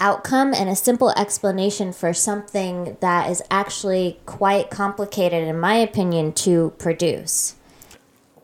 [0.00, 6.32] outcome and a simple explanation for something that is actually quite complicated, in my opinion,
[6.32, 7.56] to produce.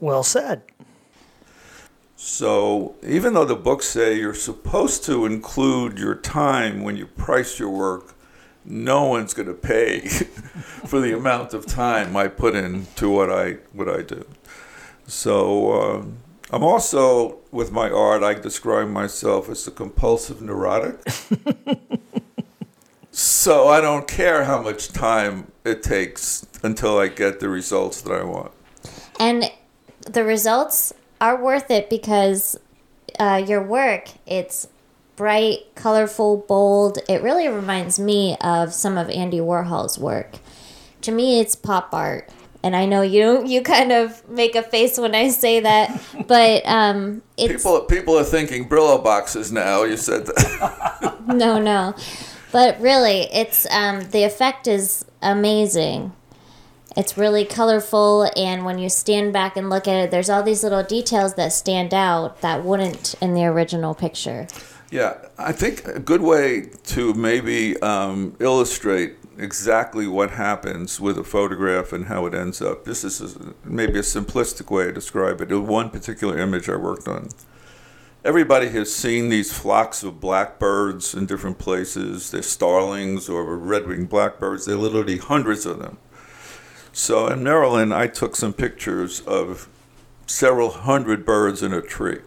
[0.00, 0.62] Well said.
[2.16, 7.58] So even though the books say you're supposed to include your time when you price
[7.58, 8.14] your work,
[8.64, 10.06] no one's going to pay
[10.86, 14.24] for the amount of time I put into what I what I do.
[15.06, 16.04] So uh,
[16.52, 18.22] I'm also with my art.
[18.22, 21.00] I describe myself as a compulsive neurotic.
[23.10, 28.12] so I don't care how much time it takes until I get the results that
[28.12, 28.52] I want.
[29.18, 29.50] And
[30.00, 32.58] the results are worth it because
[33.18, 34.68] uh, your work, it's
[35.16, 36.98] bright, colorful, bold.
[37.08, 40.34] It really reminds me of some of Andy Warhol's work.
[41.02, 42.28] To me, it's pop art.
[42.62, 46.64] And I know you you kind of make a face when I say that, but
[46.66, 49.82] um, it's People people are thinking Brillo boxes now.
[49.82, 51.18] You said that.
[51.26, 51.94] no, no.
[52.52, 56.12] But really, it's um, the effect is amazing.
[56.96, 60.62] It's really colorful, and when you stand back and look at it, there's all these
[60.62, 64.46] little details that stand out that wouldn't in the original picture.
[64.90, 71.24] Yeah, I think a good way to maybe um, illustrate exactly what happens with a
[71.24, 72.84] photograph and how it ends up.
[72.84, 75.52] This is a, maybe a simplistic way to describe it.
[75.52, 77.28] One particular image I worked on.
[78.24, 82.30] Everybody has seen these flocks of blackbirds in different places.
[82.30, 84.66] They're starlings or red-winged blackbirds.
[84.66, 85.98] There are literally hundreds of them.
[86.92, 89.68] So in Maryland, I took some pictures of
[90.26, 92.20] several hundred birds in a tree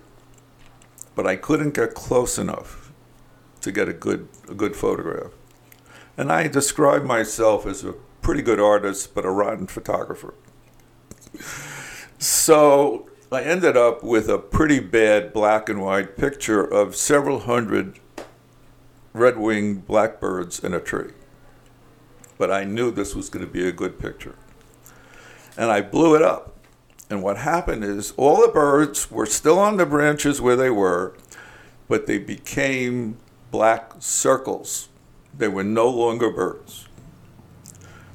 [1.15, 2.91] but I couldn't get close enough
[3.61, 5.31] to get a good a good photograph.
[6.17, 10.33] And I describe myself as a pretty good artist, but a rotten photographer.
[12.17, 17.99] So I ended up with a pretty bad black and white picture of several hundred
[19.13, 21.11] red-winged blackbirds in a tree.
[22.37, 24.35] But I knew this was going to be a good picture.
[25.57, 26.55] And I blew it up.
[27.09, 31.15] And what happened is all the birds were still on the branches where they were,
[31.87, 33.17] but they became
[33.51, 34.89] black circles.
[35.37, 36.87] They were no longer birds.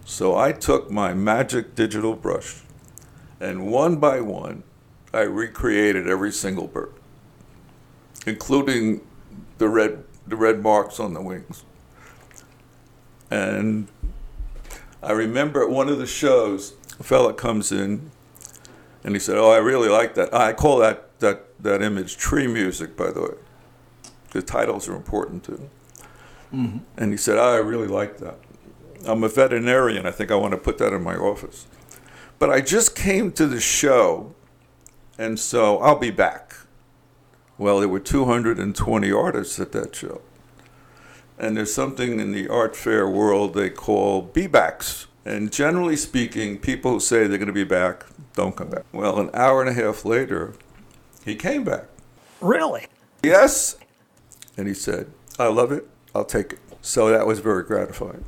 [0.05, 2.63] So I took my magic digital brush
[3.41, 4.63] and one by one,
[5.13, 6.93] I recreated every single bird,
[8.27, 9.01] including
[9.59, 11.65] the red, the red marks on the wings.
[13.31, 13.89] And
[15.03, 18.11] I remember at one of the shows, a fella comes in
[19.03, 20.35] and he said, "Oh, I really like that.
[20.35, 23.35] I call that that that image tree music, by the way.
[24.33, 25.71] The titles are important too."
[26.55, 26.79] Mm-hmm.
[26.97, 28.39] And he said, "I really like that.
[29.07, 30.07] I'm a veterinarian.
[30.07, 31.67] I think I want to put that in my office."
[32.39, 34.35] But I just came to the show,
[35.19, 36.55] and so I'll be back.
[37.59, 40.23] Well, there were 220 artists at that show.
[41.39, 45.09] And there's something in the art fair world they call be-backs.
[45.27, 48.85] And generally speaking, people who say they're going to be back don't come back.
[48.93, 50.55] Well, an hour and a half later,
[51.23, 51.85] he came back.
[52.41, 52.87] Really?
[53.23, 53.77] Yes.
[54.57, 55.87] And he said, I love it.
[56.15, 56.59] I'll take it.
[56.83, 58.25] So that was very gratifying.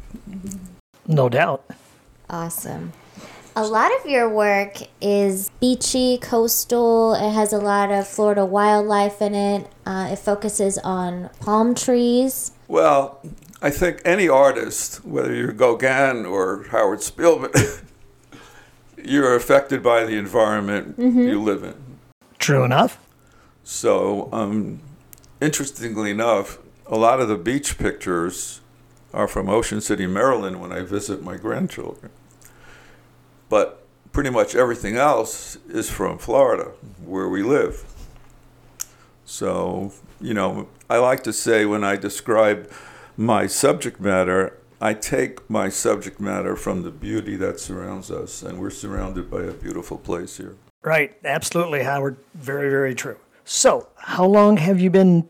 [1.07, 1.65] No doubt.
[2.29, 2.93] Awesome.
[3.55, 7.15] A lot of your work is beachy, coastal.
[7.15, 9.71] It has a lot of Florida wildlife in it.
[9.85, 12.53] Uh, it focuses on palm trees.
[12.67, 13.21] Well,
[13.61, 17.85] I think any artist, whether you're Gauguin or Howard Spielman,
[19.05, 21.75] you're affected by the environment you live in.
[22.39, 22.99] True enough.
[23.65, 24.81] So, um,
[25.43, 26.59] interestingly enough,
[26.93, 28.61] a lot of the beach pictures
[29.15, 32.13] are from Ocean City, Maryland, when I visit my grandchildren.
[33.49, 37.83] But pretty much everything else is from Florida, where we live.
[39.25, 42.71] So, you know, I like to say when I describe
[43.17, 48.61] my subject matter, I take my subject matter from the beauty that surrounds us, and
[48.61, 50.57] we're surrounded by a beautiful place here.
[50.83, 52.19] Right, absolutely, Howard.
[52.35, 53.17] Very, very true.
[53.47, 55.27] So, how long have you been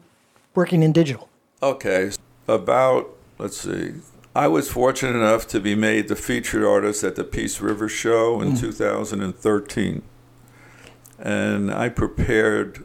[0.57, 1.29] working in digital?
[1.63, 2.11] Okay,
[2.49, 3.93] about, let's see,
[4.35, 8.41] I was fortunate enough to be made the featured artist at the Peace River Show
[8.41, 10.03] in 2013.
[11.21, 12.85] And I prepared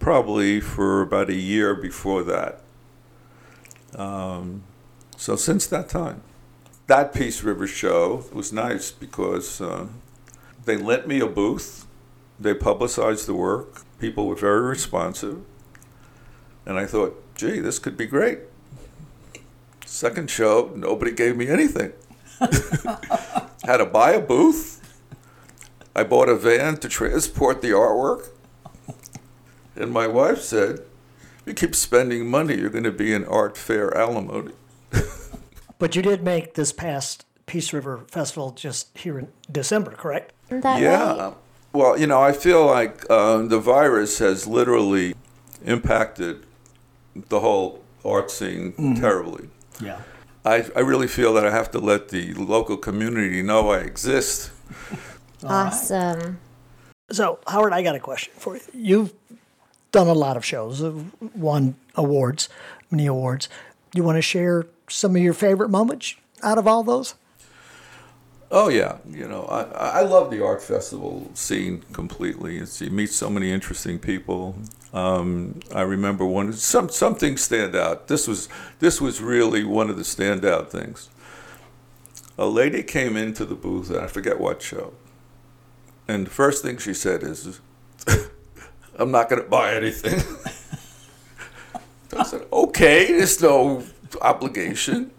[0.00, 2.60] probably for about a year before that.
[3.94, 4.64] Um,
[5.16, 6.22] so since that time,
[6.88, 9.86] that Peace River Show was nice because uh,
[10.64, 11.86] they lent me a booth,
[12.40, 15.44] they publicized the work, people were very responsive.
[16.66, 18.40] And I thought, gee, this could be great.
[19.86, 21.92] Second show, nobody gave me anything.
[23.64, 24.74] Had to buy a booth.
[25.96, 28.28] I bought a van to transport the artwork.
[29.74, 30.80] And my wife said,
[31.46, 34.52] You keep spending money, you're going to be in art fair alimony.
[35.80, 40.32] But you did make this past Peace River Festival just here in December, correct?
[40.48, 41.16] That yeah.
[41.16, 41.34] right?
[41.72, 45.14] Well, you know, I feel like um, the virus has literally
[45.64, 46.44] impacted
[47.28, 49.48] the whole art scene terribly.
[49.80, 50.00] Yeah.
[50.44, 54.50] I, I really feel that I have to let the local community know I exist.
[55.44, 56.40] Awesome.
[57.12, 58.62] So, Howard, I got a question for you.
[58.74, 59.12] You've
[59.92, 60.92] done a lot of shows, uh,
[61.34, 62.48] won awards,
[62.90, 63.48] many awards.
[63.90, 67.14] Do you want to share some of your favorite moments out of all those?
[68.50, 72.56] Oh yeah, you know I, I love the art festival scene completely.
[72.56, 74.56] It's, you meet so many interesting people.
[74.92, 78.08] Um, I remember one some something stand out.
[78.08, 78.48] This was
[78.78, 81.10] this was really one of the standout things.
[82.38, 84.94] A lady came into the booth, and I forget what show.
[86.06, 87.60] And the first thing she said is,
[88.98, 90.20] "I'm not going to buy anything."
[92.18, 93.84] I said, "Okay, there's no
[94.22, 95.10] obligation."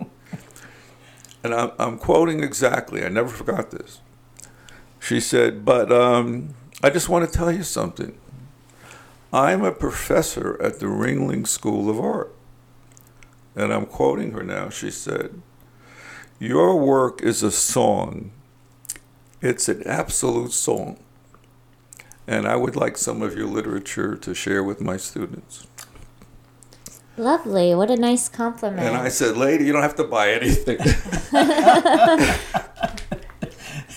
[1.44, 4.02] and I'm, I'm quoting exactly, I never forgot this.
[5.00, 8.18] She said, But um, I just want to tell you something.
[9.32, 12.34] I'm a professor at the Ringling School of Art.
[13.56, 14.70] And I'm quoting her now.
[14.70, 15.42] She said,
[16.40, 18.32] Your work is a song,
[19.42, 21.00] it's an absolute song.
[22.26, 25.68] And I would like some of your literature to share with my students.
[27.18, 27.76] Lovely.
[27.76, 28.88] What a nice compliment.
[28.88, 30.78] And I said, Lady, you don't have to buy anything.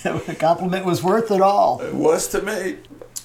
[0.03, 1.81] the compliment was worth it all.
[1.81, 2.79] It was to me.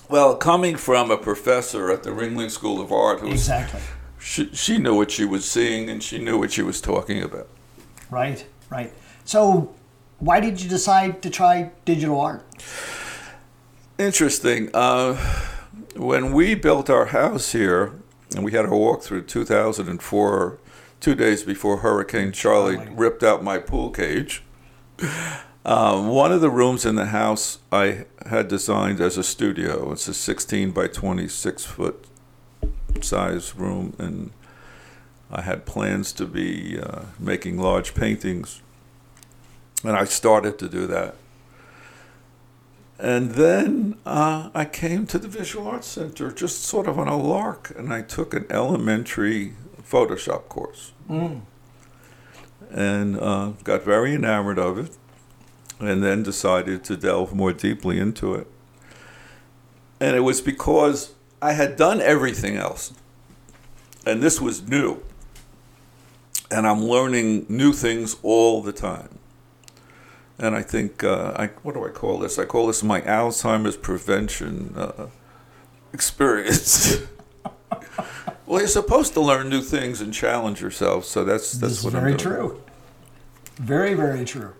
[0.10, 3.82] Well, coming from a professor at the Ringling School of Art, who was, Exactly.
[4.20, 7.48] she, she knew what she was seeing and she knew what she was talking about.
[8.10, 8.93] Right, right.
[9.26, 9.76] So,
[10.20, 12.43] why did you decide to try digital art?
[13.98, 14.70] Interesting.
[14.74, 15.15] Uh,
[15.96, 17.93] when we built our house here,
[18.36, 20.58] and we had our walkthrough 2004,
[21.00, 22.91] two days before Hurricane Charley Charley.
[22.93, 24.43] ripped out my pool cage.
[25.67, 29.91] Um, one of the rooms in the house I had designed as a studio.
[29.91, 32.08] It's a 16 by 26 foot
[33.01, 34.32] size room, and
[35.30, 38.62] I had plans to be uh, making large paintings.
[39.84, 41.15] And I started to do that.
[42.97, 47.17] And then uh, I came to the Visual Arts Center just sort of on a
[47.17, 49.51] lark, and I took an elementary
[49.84, 50.93] Photoshop course.
[52.71, 54.97] And uh, got very enamored of it,
[55.80, 58.48] and then decided to delve more deeply into it.
[60.00, 62.94] And it was because I had done everything else,
[64.06, 65.02] and this was new.
[66.50, 69.20] And I'm learning new things all the time.
[70.40, 72.40] And I think, uh, I, what do I call this?
[72.40, 75.08] I call this my Alzheimer's prevention uh,
[75.92, 77.00] experience.
[78.46, 81.94] well, you're supposed to learn new things and challenge yourself, so that's that's This what
[81.94, 82.36] very I'm doing.
[82.36, 82.62] true.
[83.56, 84.54] Very, very true.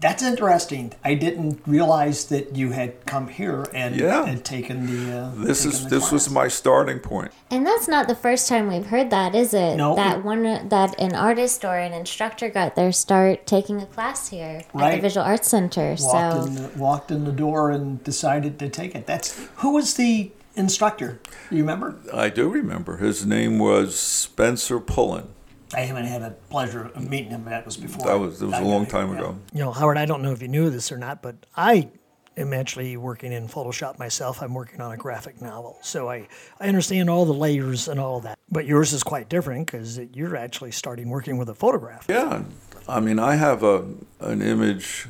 [0.00, 0.94] That's interesting.
[1.04, 4.24] I didn't realize that you had come here and, Yeah.
[4.24, 5.18] and taken the.
[5.18, 7.32] Uh, This taken is the this was my starting point.
[7.50, 9.76] And that's not the first time we've heard that, is it?
[9.76, 9.94] No.
[9.96, 14.62] That one that an artist or an instructor got their start taking a class here
[14.74, 15.94] at the Visual Arts Center.
[16.00, 19.06] walked so in the, walked in the door and decided to take it.
[19.06, 21.20] That's who was the instructor?
[21.50, 21.96] Do you remember?
[22.12, 25.28] I do remember his name was Spencer Pullen.
[25.74, 27.44] I haven't had a pleasure of meeting him.
[27.44, 28.06] That was before.
[28.06, 29.18] That was it was I a long here, time yeah.
[29.18, 29.38] ago.
[29.52, 31.90] You know, Howard, I don't know if you knew this or not, but I
[32.36, 34.42] am actually working in Photoshop myself.
[34.42, 35.78] I'm working on a graphic novel.
[35.82, 38.38] So I, I understand all the layers and all that.
[38.50, 42.06] But yours is quite different because you're actually starting working with a photograph.
[42.08, 42.42] Yeah,
[42.88, 43.84] I mean, I have a
[44.20, 45.06] an image.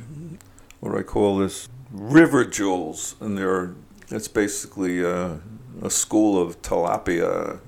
[0.79, 1.69] What do I call this?
[1.91, 3.73] River jewels, and they're
[4.09, 5.39] it's basically a,
[5.81, 7.59] a school of tilapia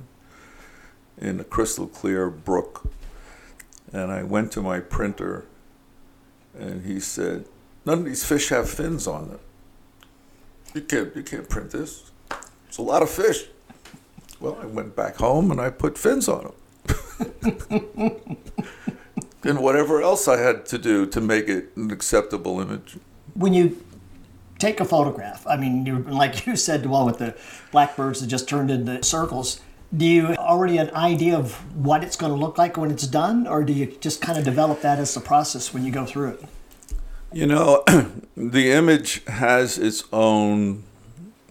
[1.17, 2.91] in a crystal clear brook.
[3.91, 5.45] And I went to my printer
[6.57, 7.45] And he said,
[7.85, 9.39] None of these fish have fins on them.
[10.73, 12.11] You can't, you can't print this.
[12.67, 13.45] It's a lot of fish.
[14.39, 16.53] Well, I went back home and I put fins on them.
[19.43, 22.97] and whatever else I had to do to make it an acceptable image.
[23.33, 23.83] When you
[24.59, 27.35] take a photograph, I mean, like you said, well, with the
[27.71, 29.59] blackbirds that just turned into circles,
[29.95, 33.47] do you already an idea of what it's going to look like when it's done,
[33.47, 36.29] or do you just kind of develop that as the process when you go through
[36.29, 36.43] it?
[37.31, 37.83] You know,
[38.37, 40.83] the image has its own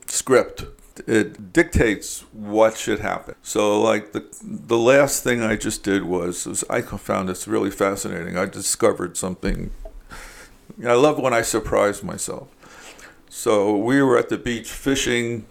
[0.07, 0.65] script.
[1.07, 3.35] It dictates what should happen.
[3.43, 7.71] So, like the the last thing I just did was, was I found this really
[7.71, 8.37] fascinating.
[8.37, 9.71] I discovered something.
[10.87, 12.49] I love when I surprise myself.
[13.29, 15.47] So we were at the beach fishing,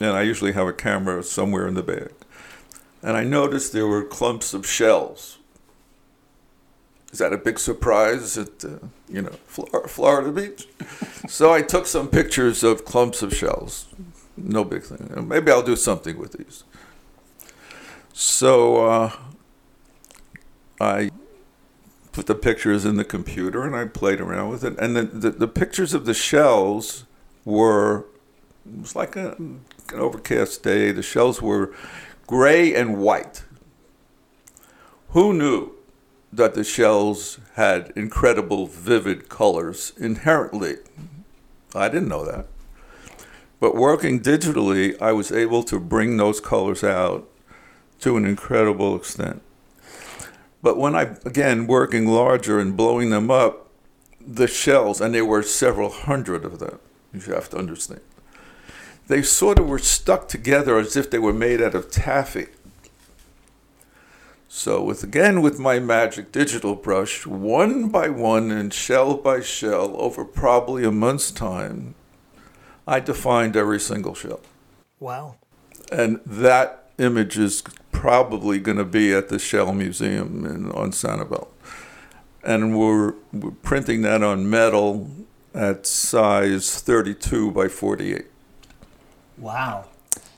[0.00, 2.12] and I usually have a camera somewhere in the bag.
[3.02, 5.38] And I noticed there were clumps of shells.
[7.12, 8.78] Is that a big surprise at uh,
[9.08, 10.68] you know Florida Beach?
[11.28, 13.86] so I took some pictures of clumps of shells.
[14.36, 15.26] No big thing.
[15.26, 16.64] Maybe I'll do something with these.
[18.12, 19.12] So uh,
[20.80, 21.10] I
[22.12, 24.78] put the pictures in the computer and I played around with it.
[24.78, 27.04] And the, the, the pictures of the shells
[27.44, 28.06] were,
[28.72, 30.92] it was like a, an overcast day.
[30.92, 31.72] The shells were
[32.26, 33.44] gray and white.
[35.10, 35.72] Who knew
[36.32, 40.76] that the shells had incredible vivid colors inherently?
[41.74, 42.46] I didn't know that.
[43.60, 47.28] But working digitally, I was able to bring those colors out
[48.00, 49.42] to an incredible extent.
[50.62, 53.68] But when I began working larger and blowing them up,
[54.20, 56.80] the shells, and there were several hundred of them,
[57.12, 58.00] you have to understand,
[59.06, 62.46] they sort of were stuck together as if they were made out of taffy.
[64.48, 69.94] So with again with my magic digital brush, one by one and shell by shell,
[69.98, 71.94] over probably a month's time,
[72.86, 74.40] I defined every single shell.
[74.98, 75.36] Wow.
[75.92, 81.48] And that image is probably going to be at the Shell Museum in, on Sanibel.
[82.42, 85.10] And we're, we're printing that on metal
[85.54, 88.26] at size 32 by 48.
[89.38, 89.86] Wow.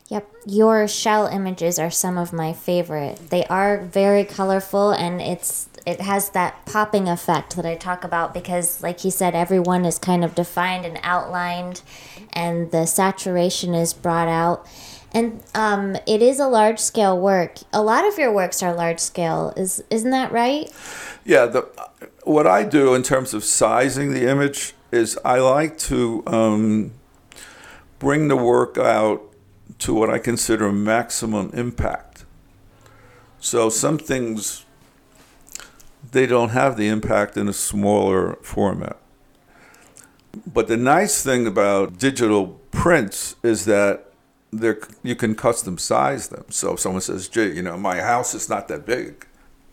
[0.08, 3.28] Yep, your shell images are some of my favorite.
[3.28, 8.34] They are very colorful and it's it has that popping effect that I talk about
[8.34, 11.82] because like you said everyone is kind of defined and outlined
[12.32, 14.66] and the saturation is brought out
[15.12, 17.58] and um, it is a large scale work.
[17.72, 19.52] A lot of your works are large scale.
[19.56, 20.70] Is isn't that right?
[21.24, 21.46] Yeah.
[21.46, 21.68] The
[22.24, 26.92] what I do in terms of sizing the image is I like to um,
[27.98, 29.22] bring the work out
[29.78, 32.24] to what I consider maximum impact.
[33.40, 34.64] So some things
[36.10, 38.96] they don't have the impact in a smaller format.
[40.46, 44.12] But the nice thing about digital prints is that
[44.52, 46.44] they're, you can custom size them.
[46.48, 49.26] So if someone says, gee, you know, my house is not that big.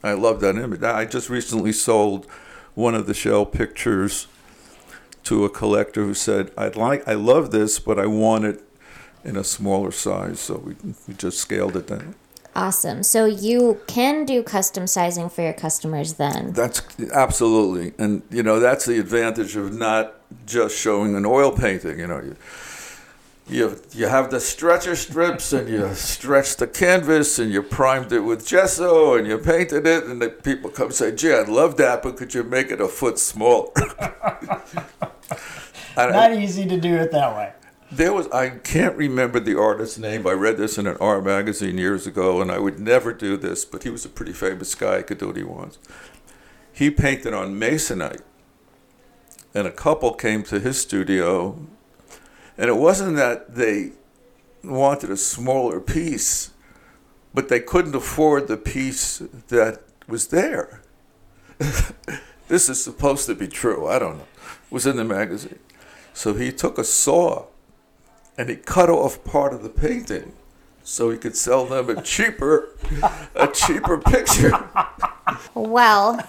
[0.03, 0.83] I love that image.
[0.83, 2.25] I just recently sold
[2.73, 4.27] one of the shell pictures
[5.25, 8.63] to a collector who said, I'd like, I love this, but I want it
[9.23, 10.39] in a smaller size.
[10.39, 10.75] So we,
[11.07, 12.15] we just scaled it down.
[12.55, 13.03] Awesome.
[13.03, 16.53] So you can do custom sizing for your customers then.
[16.53, 16.81] That's
[17.13, 17.93] absolutely.
[18.01, 20.15] And, you know, that's the advantage of not
[20.45, 21.99] just showing an oil painting.
[21.99, 22.35] You know, you,
[23.47, 28.21] you you have the stretcher strips and you stretch the canvas and you primed it
[28.21, 32.01] with gesso and you painted it and the people come say, "Gee, I love that,
[32.01, 33.69] but could you make it a foot smaller?"
[35.97, 37.53] Not easy to do it that way.
[37.91, 40.27] There was I can't remember the artist's name.
[40.27, 43.63] I read this in an art magazine years ago, and I would never do this,
[43.63, 44.97] but he was a pretty famous guy.
[44.97, 45.77] He could do what he wants.
[46.73, 48.21] He painted on masonite,
[49.53, 51.57] and a couple came to his studio
[52.57, 53.91] and it wasn't that they
[54.63, 56.51] wanted a smaller piece,
[57.33, 59.19] but they couldn't afford the piece
[59.49, 60.81] that was there.
[62.47, 63.87] this is supposed to be true.
[63.87, 64.27] I don't know.
[64.65, 65.59] It was in the magazine.
[66.13, 67.45] So he took a saw
[68.37, 70.33] and he cut off part of the painting
[70.83, 72.69] so he could sell them a cheaper
[73.35, 74.51] a cheaper picture.
[75.55, 76.19] Well,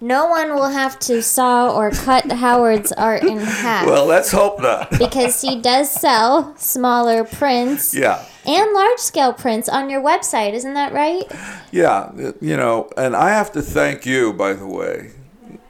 [0.00, 3.86] no one will have to saw or cut Howard's art in half.
[3.86, 4.90] Well, let's hope not.
[4.98, 7.94] because he does sell smaller prints.
[7.94, 8.24] Yeah.
[8.46, 11.24] And large scale prints on your website, isn't that right?
[11.72, 15.12] Yeah, you know, and I have to thank you, by the way.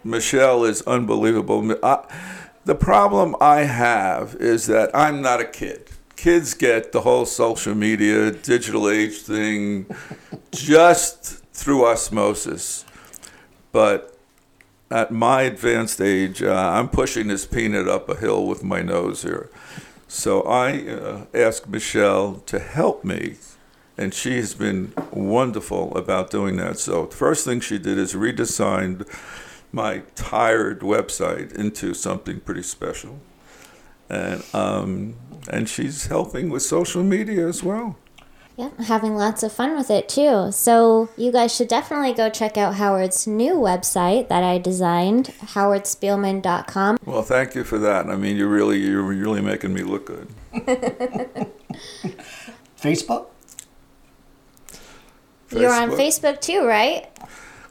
[0.04, 1.76] Michelle is unbelievable.
[1.82, 2.04] I,
[2.64, 5.90] the problem I have is that I'm not a kid
[6.20, 9.86] kids get the whole social media, digital age thing
[10.52, 12.84] just through osmosis.
[13.72, 14.18] But
[14.90, 19.22] at my advanced age, uh, I'm pushing this peanut up a hill with my nose
[19.22, 19.48] here.
[20.08, 23.36] So I uh, asked Michelle to help me,
[23.96, 26.78] and she has been wonderful about doing that.
[26.78, 29.08] So the first thing she did is redesigned
[29.72, 33.20] my tired website into something pretty special,
[34.08, 35.14] and um,
[35.50, 37.96] and she's helping with social media as well.
[38.56, 40.52] Yeah, having lots of fun with it too.
[40.52, 46.98] So you guys should definitely go check out Howard's new website that I designed, howardspielman.com.
[47.06, 48.06] Well, thank you for that.
[48.10, 50.28] I mean, you're really you're really making me look good.
[52.78, 53.28] Facebook?
[55.52, 57.08] You're on Facebook too, right?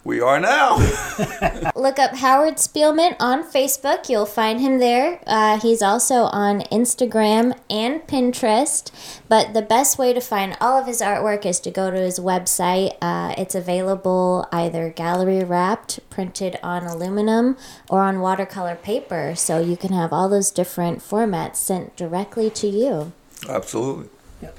[0.06, 0.78] We are now.
[1.76, 4.08] Look up Howard Spielman on Facebook.
[4.08, 5.22] You'll find him there.
[5.28, 8.92] Uh, he's also on Instagram and Pinterest.
[9.28, 12.18] But the best way to find all of his artwork is to go to his
[12.18, 12.96] website.
[13.02, 17.58] Uh, it's available either gallery wrapped, printed on aluminum,
[17.90, 19.34] or on watercolor paper.
[19.36, 23.12] So you can have all those different formats sent directly to you.
[23.50, 24.08] Absolutely.
[24.42, 24.52] Yeah.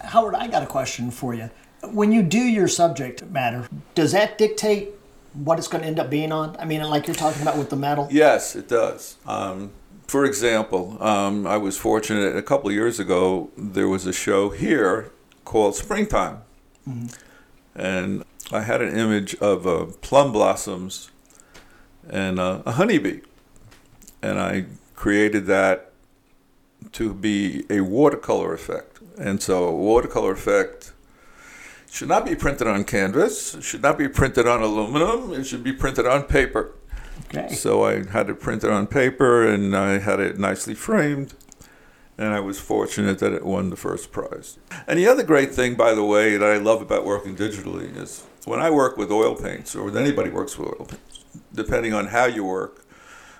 [0.00, 1.50] Howard, I got a question for you.
[1.82, 4.90] When you do your subject matter, does that dictate
[5.34, 6.56] what it's going to end up being on?
[6.58, 8.08] I mean, like you're talking about with the metal?
[8.10, 9.16] Yes, it does.
[9.26, 9.72] Um,
[10.06, 14.50] for example, um, I was fortunate a couple of years ago, there was a show
[14.50, 15.10] here
[15.44, 16.42] called Springtime.
[17.74, 21.10] And I had an image of uh, plum blossoms
[22.08, 23.20] and uh, a honeybee.
[24.22, 25.92] And I created that
[26.92, 29.00] to be a watercolor effect.
[29.18, 30.92] And so, a watercolor effect
[31.96, 35.64] should not be printed on canvas, it should not be printed on aluminum, it should
[35.64, 36.74] be printed on paper.
[37.28, 37.54] Okay.
[37.54, 41.32] So I had it printed on paper and I had it nicely framed.
[42.18, 44.58] And I was fortunate that it won the first prize.
[44.86, 48.24] And the other great thing, by the way, that I love about working digitally is
[48.44, 51.24] when I work with oil paints, or when anybody works with oil paints,
[51.54, 52.84] depending on how you work,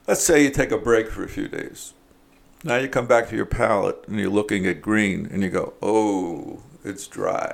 [0.06, 1.92] let's say you take a break for a few days.
[2.64, 5.74] Now you come back to your palette and you're looking at green and you go,
[5.82, 7.52] oh, it's dry.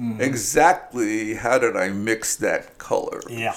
[0.00, 0.20] Mm.
[0.20, 3.20] Exactly how did I mix that color?
[3.28, 3.56] Yeah.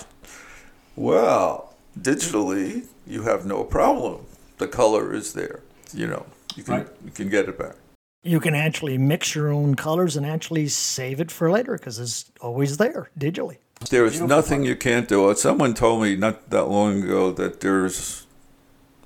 [0.96, 4.26] Well, digitally, you have no problem.
[4.58, 5.62] The color is there.
[5.94, 6.26] You know,
[6.56, 6.88] you can Right.
[7.04, 7.76] you can get it back.
[8.24, 12.26] You can actually mix your own colors and actually save it for later because it's
[12.42, 13.58] always there digitally.
[13.90, 15.30] There is nothing you can't do.
[15.30, 18.28] Uh, someone told me not that long ago that there's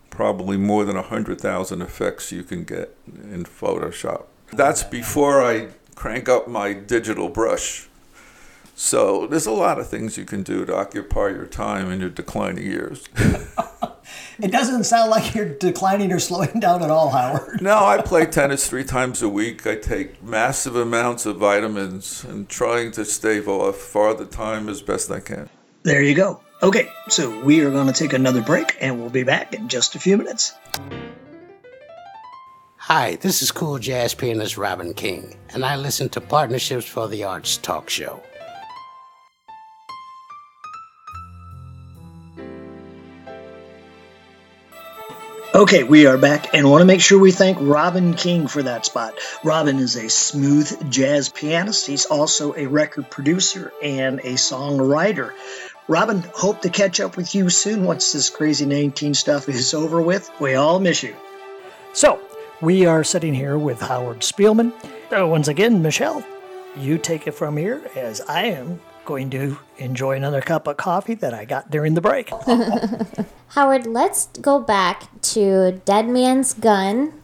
[0.10, 2.96] probably more than 100,000 effects you can get
[3.32, 4.24] in Photoshop.
[4.52, 7.88] That's before I crank up my digital brush.
[8.76, 12.10] So there's a lot of things you can do to occupy your time in your
[12.10, 13.08] declining years.
[14.40, 17.62] It doesn't sound like you're declining or slowing down at all, Howard.
[17.62, 19.68] No, I play tennis three times a week.
[19.68, 25.12] I take massive amounts of vitamins and trying to stave off farther time as best
[25.12, 25.50] I can.
[25.84, 26.42] There you go.
[26.62, 29.96] Okay, so we are going to take another break and we'll be back in just
[29.96, 30.54] a few minutes.
[32.88, 37.24] Hi, this is cool jazz pianist Robin King, and I listen to Partnerships for the
[37.24, 38.22] Arts talk show.
[45.56, 48.86] Okay, we are back and want to make sure we thank Robin King for that
[48.86, 49.18] spot.
[49.46, 51.88] Robin is a smooth jazz pianist.
[51.88, 55.32] He's also a record producer and a songwriter.
[55.88, 60.02] Robin, hope to catch up with you soon once this crazy 19 stuff is over
[60.02, 60.30] with.
[60.42, 61.16] We all miss you.
[61.94, 62.20] So,
[62.64, 64.72] we are sitting here with Howard Spielman.
[65.12, 66.24] Uh, once again, Michelle,
[66.78, 71.16] you take it from here as I am going to enjoy another cup of coffee
[71.16, 72.32] that I got during the break.
[73.50, 77.22] Howard, let's go back to Dead Man's Gun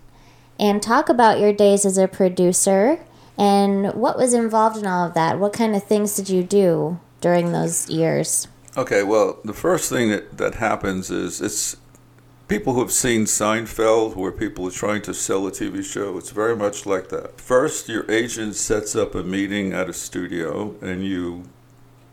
[0.59, 2.99] and talk about your days as a producer
[3.37, 5.39] and what was involved in all of that.
[5.39, 8.49] What kind of things did you do during those years?
[8.75, 11.77] Okay, well, the first thing that, that happens is it's
[12.49, 16.17] people who have seen Seinfeld, where people are trying to sell a TV show.
[16.17, 17.39] It's very much like that.
[17.39, 21.43] First, your agent sets up a meeting at a studio and you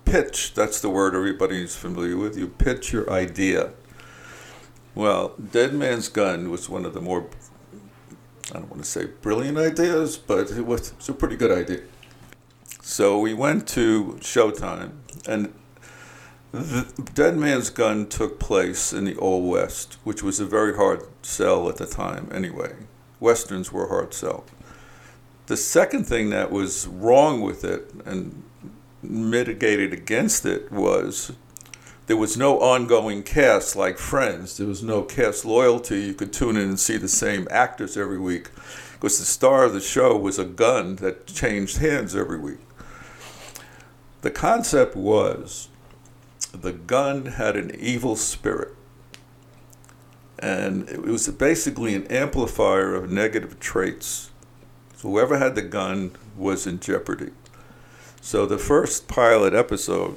[0.04, 2.36] pitch that's the word everybody's familiar with.
[2.36, 3.72] You pitch your idea.
[4.94, 7.28] Well, Dead Man's Gun was one of the more,
[8.50, 11.50] I don't want to say brilliant ideas, but it was, it was a pretty good
[11.50, 11.80] idea.
[12.82, 14.92] So we went to Showtime,
[15.26, 15.52] and
[16.52, 21.02] the Dead Man's Gun took place in the Old West, which was a very hard
[21.22, 22.74] sell at the time anyway.
[23.20, 24.44] Westerns were hard sell.
[25.46, 28.42] The second thing that was wrong with it and
[29.02, 31.32] mitigated against it was
[32.06, 34.56] there was no ongoing cast like Friends.
[34.56, 36.00] There was no cast loyalty.
[36.02, 38.50] You could tune in and see the same actors every week
[38.92, 42.58] because the star of the show was a gun that changed hands every week.
[44.22, 45.68] The concept was
[46.56, 48.74] the gun had an evil spirit.
[50.38, 54.30] And it was basically an amplifier of negative traits.
[54.96, 57.30] So whoever had the gun was in jeopardy.
[58.20, 60.16] So the first pilot episode,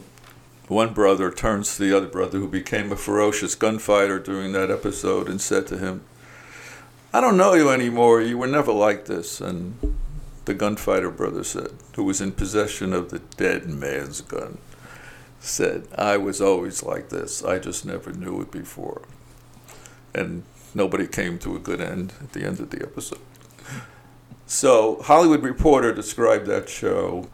[0.68, 5.30] one brother turns to the other brother who became a ferocious gunfighter during that episode
[5.30, 6.02] and said to him,
[7.14, 8.22] I don't know you anymore.
[8.22, 9.42] You were never like this.
[9.42, 9.96] And
[10.46, 14.58] the gunfighter brother said, who was in possession of the dead man's gun,
[15.40, 17.44] said, I was always like this.
[17.44, 19.04] I just never knew it before.
[20.14, 23.20] And nobody came to a good end at the end of the episode.
[24.46, 27.30] So, Hollywood Reporter described that show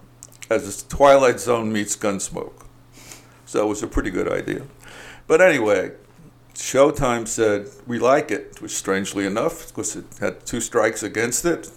[0.49, 2.65] as a Twilight Zone meets Gunsmoke.
[3.45, 4.63] So, it was a pretty good idea.
[5.27, 5.93] But anyway,
[6.53, 11.69] Showtime said, We like it, which strangely enough, because it had two strikes against it,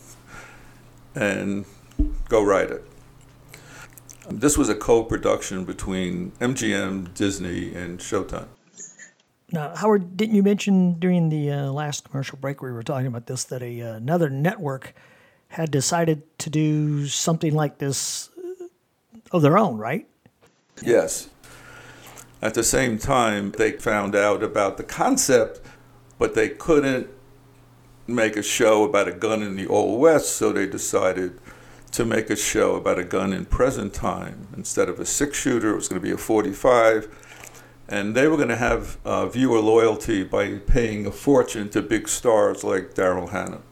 [1.14, 1.64] and
[2.28, 2.87] go write it.
[4.30, 8.48] This was a co production between MGM, Disney, and Showtime.
[9.50, 13.26] Now, Howard, didn't you mention during the uh, last commercial break we were talking about
[13.26, 14.94] this that a, uh, another network
[15.48, 18.64] had decided to do something like this uh,
[19.32, 20.06] of their own, right?
[20.82, 21.30] Yes.
[22.42, 25.60] At the same time, they found out about the concept,
[26.18, 27.08] but they couldn't
[28.06, 31.40] make a show about a gun in the Old West, so they decided
[31.92, 34.48] to make a show about a gun in present time.
[34.56, 37.08] Instead of a six shooter, it was going to be a 45.
[37.88, 42.08] And they were going to have uh, viewer loyalty by paying a fortune to big
[42.08, 43.62] stars like Daryl Hannah.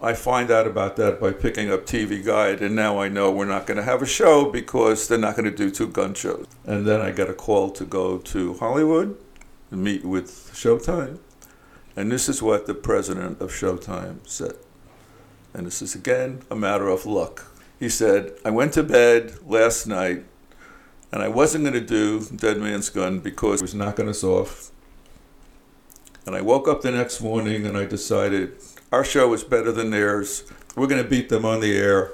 [0.00, 3.44] I find out about that by picking up TV Guide, and now I know we're
[3.44, 6.46] not going to have a show because they're not going to do two gun shows.
[6.64, 9.18] And then I got a call to go to Hollywood
[9.70, 11.18] and meet with Showtime.
[11.96, 14.54] And this is what the president of Showtime said.
[15.54, 17.46] And this is again a matter of luck.
[17.78, 20.24] He said, I went to bed last night
[21.12, 24.70] and I wasn't going to do Dead Man's Gun because it was knocking us off.
[26.24, 28.56] And I woke up the next morning and I decided
[28.90, 30.44] our show is better than theirs.
[30.76, 32.12] We're going to beat them on the air.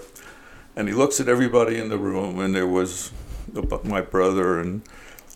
[0.74, 3.10] And he looks at everybody in the room, and there was
[3.82, 4.82] my brother and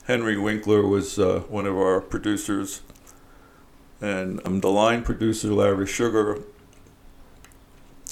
[0.07, 2.81] Henry Winkler was uh, one of our producers,
[4.01, 6.43] and I'm the line producer, Larry Sugar.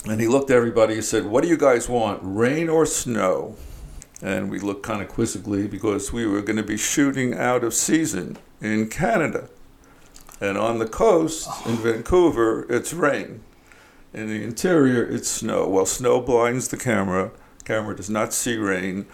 [0.06, 3.56] And he looked at everybody and said, What do you guys want, rain or snow?
[4.22, 7.74] And we looked kind of quizzically because we were going to be shooting out of
[7.74, 9.48] season in Canada.
[10.40, 13.42] And on the coast in Vancouver, it's rain.
[14.12, 15.68] In the interior, it's snow.
[15.68, 17.30] Well, snow blinds the camera.
[17.64, 19.06] Camera does not see rain.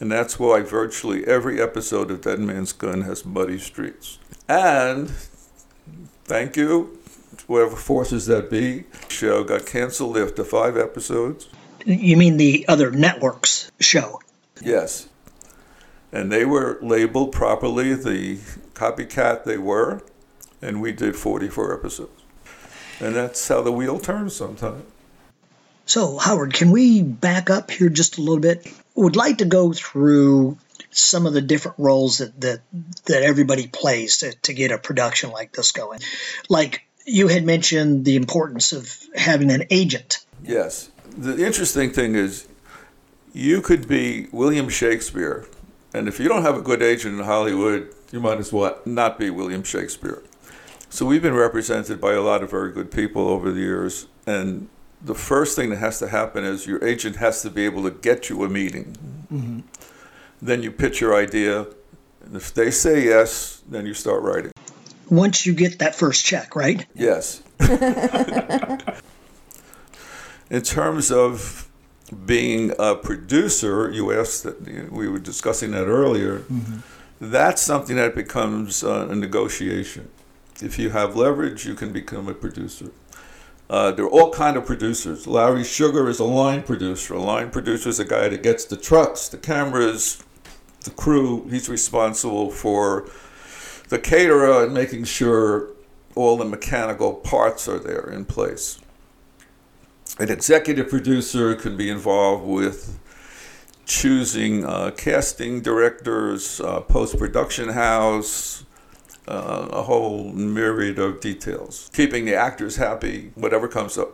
[0.00, 4.18] And that's why virtually every episode of Dead Man's Gun has muddy streets.
[4.48, 5.10] And
[6.24, 6.98] thank you,
[7.50, 8.84] whatever forces that be.
[9.08, 11.48] Show got canceled after five episodes.
[11.84, 14.20] You mean the other networks show?
[14.62, 15.08] Yes.
[16.12, 18.36] And they were labeled properly, the
[18.74, 20.02] copycat they were
[20.62, 22.22] and we did 44 episodes.
[23.00, 24.84] And that's how the wheel turns sometimes.
[25.86, 28.70] So, Howard, can we back up here just a little bit?
[28.94, 30.58] Would like to go through
[30.90, 32.60] some of the different roles that that,
[33.06, 36.00] that everybody plays to, to get a production like this going.
[36.48, 40.24] Like you had mentioned the importance of having an agent.
[40.42, 40.90] Yes.
[41.16, 42.46] The interesting thing is
[43.32, 45.46] you could be William Shakespeare,
[45.92, 49.18] and if you don't have a good agent in Hollywood, you might as well not
[49.18, 50.22] be William Shakespeare.
[50.88, 54.68] So we've been represented by a lot of very good people over the years, and
[55.02, 57.90] the first thing that has to happen is your agent has to be able to
[57.90, 58.96] get you a meeting.
[59.32, 59.60] Mm-hmm.
[60.42, 61.66] Then you pitch your idea,
[62.24, 64.52] and if they say yes, then you start writing.
[65.10, 66.86] Once you get that first check, right?
[66.94, 67.42] Yes.
[70.50, 71.68] In terms of
[72.26, 76.40] being a producer, you asked that we were discussing that earlier.
[76.40, 76.78] Mm-hmm.
[77.20, 80.08] That's something that becomes uh, a negotiation
[80.62, 82.90] if you have leverage, you can become a producer.
[83.68, 85.26] Uh, there are all kind of producers.
[85.26, 87.14] Larry Sugar is a line producer.
[87.14, 90.22] A line producer is a guy that gets the trucks, the cameras,
[90.84, 91.46] the crew.
[91.48, 93.08] He's responsible for
[93.90, 95.68] the caterer and making sure
[96.14, 98.78] all the mechanical parts are there in place.
[100.18, 102.98] An executive producer can be involved with
[103.86, 108.64] choosing uh, casting directors, uh, post production house,
[109.26, 114.10] uh, a whole myriad of details, keeping the actors happy, whatever comes up.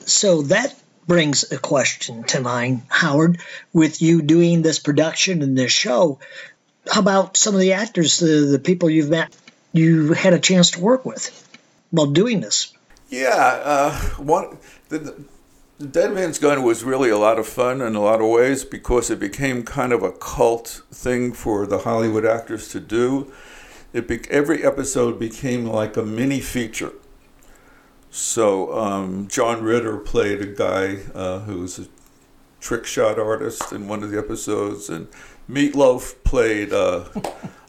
[0.00, 0.74] So that
[1.06, 3.40] brings a question to mind, Howard.
[3.72, 6.18] With you doing this production and this show,
[6.90, 9.36] how about some of the actors, the, the people you've met,
[9.72, 11.46] you had a chance to work with
[11.90, 12.72] while doing this?
[13.08, 14.58] Yeah, uh, one
[14.88, 15.14] the,
[15.78, 18.64] The Dead Man's Gun was really a lot of fun in a lot of ways
[18.64, 23.32] because it became kind of a cult thing for the Hollywood actors to do.
[23.92, 26.92] It be- every episode became like a mini feature.
[28.10, 31.86] So um, John Ritter played a guy uh, who was a
[32.60, 35.06] trick shot artist in one of the episodes, and
[35.48, 37.04] Meatloaf played uh,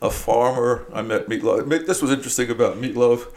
[0.02, 0.86] a farmer.
[0.94, 1.88] I met Meatloaf.
[1.88, 3.28] This was interesting about Meatloaf.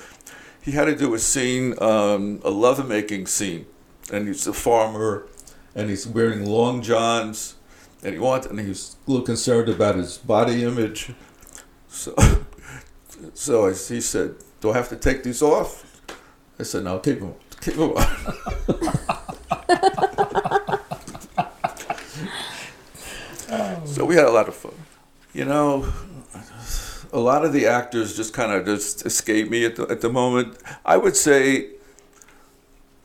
[0.61, 3.66] He had to do a scene, um, a lovemaking scene,
[4.12, 5.26] and he's a farmer,
[5.74, 7.57] and he's wearing long johns,
[8.03, 11.12] and he wanted, and he's a little concerned about his body image.
[11.88, 12.14] So,
[13.34, 16.01] so I, he said, "Do I have to take these off?"
[16.59, 18.07] I said, "No, keep them, keep them on."
[23.93, 24.74] so we had a lot of fun.
[25.32, 25.93] You know,
[27.12, 30.11] a lot of the actors just kind of just escape me at the, at the
[30.11, 30.59] moment.
[30.84, 31.70] I would say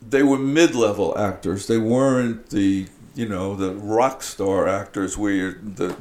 [0.01, 1.67] they were mid-level actors.
[1.67, 5.97] They weren't the you know the rock star actors where the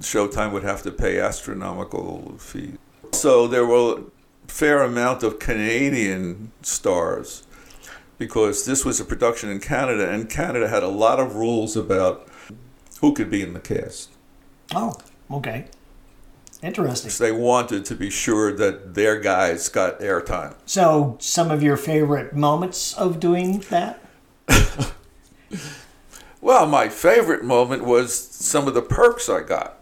[0.00, 2.78] Showtime would have to pay astronomical fees.
[3.12, 4.02] So there were a
[4.50, 7.44] fair amount of Canadian stars
[8.18, 12.28] because this was a production in Canada, and Canada had a lot of rules about
[13.00, 14.13] who could be in the cast.
[14.72, 14.94] Oh,
[15.30, 15.66] okay.
[16.62, 17.10] Interesting.
[17.18, 20.54] They wanted to be sure that their guys got airtime.
[20.64, 24.00] So, some of your favorite moments of doing that?
[26.44, 29.78] Well, my favorite moment was some of the perks I got.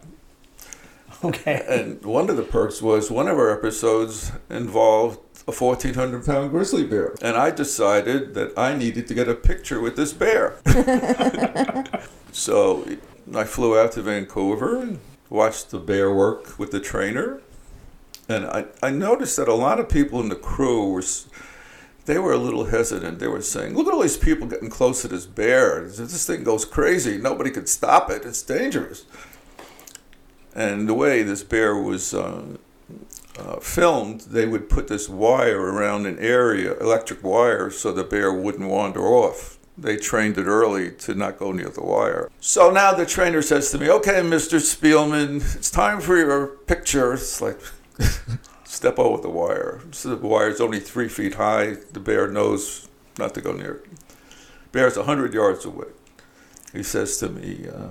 [1.21, 1.61] Okay.
[1.69, 6.85] And one of the perks was one of our episodes involved a 1,400 pound grizzly
[6.85, 7.15] bear.
[7.21, 10.55] And I decided that I needed to get a picture with this bear.
[12.31, 12.87] so
[13.35, 17.41] I flew out to Vancouver and watched the bear work with the trainer.
[18.29, 21.03] And I, I noticed that a lot of people in the crew were,
[22.05, 23.19] they were a little hesitant.
[23.19, 25.81] They were saying, look at all these people getting close to this bear.
[25.87, 27.17] This thing goes crazy.
[27.17, 28.23] Nobody could stop it.
[28.23, 29.05] It's dangerous.
[30.55, 32.57] And the way this bear was uh,
[33.39, 38.31] uh, filmed, they would put this wire around an area, electric wire, so the bear
[38.31, 39.57] wouldn't wander off.
[39.77, 42.29] They trained it early to not go near the wire.
[42.39, 44.59] So now the trainer says to me, Okay, Mr.
[44.59, 47.13] Spielman, it's time for your picture.
[47.13, 47.59] It's like,
[48.63, 49.81] step over the wire.
[49.91, 51.77] So the is only three feet high.
[51.91, 53.85] The bear knows not to go near it.
[54.71, 55.87] Bear's 100 yards away.
[56.71, 57.89] He says to me, uh,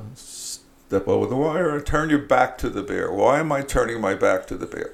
[0.93, 3.11] Step over the wire and turn your back to the bear.
[3.11, 4.93] Why am I turning my back to the bear?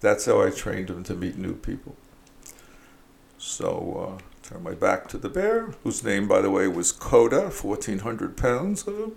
[0.00, 1.94] That's how I trained him to meet new people.
[3.38, 7.50] So, uh, turn my back to the bear, whose name, by the way, was Coda,
[7.50, 9.12] 1,400 pounds of him.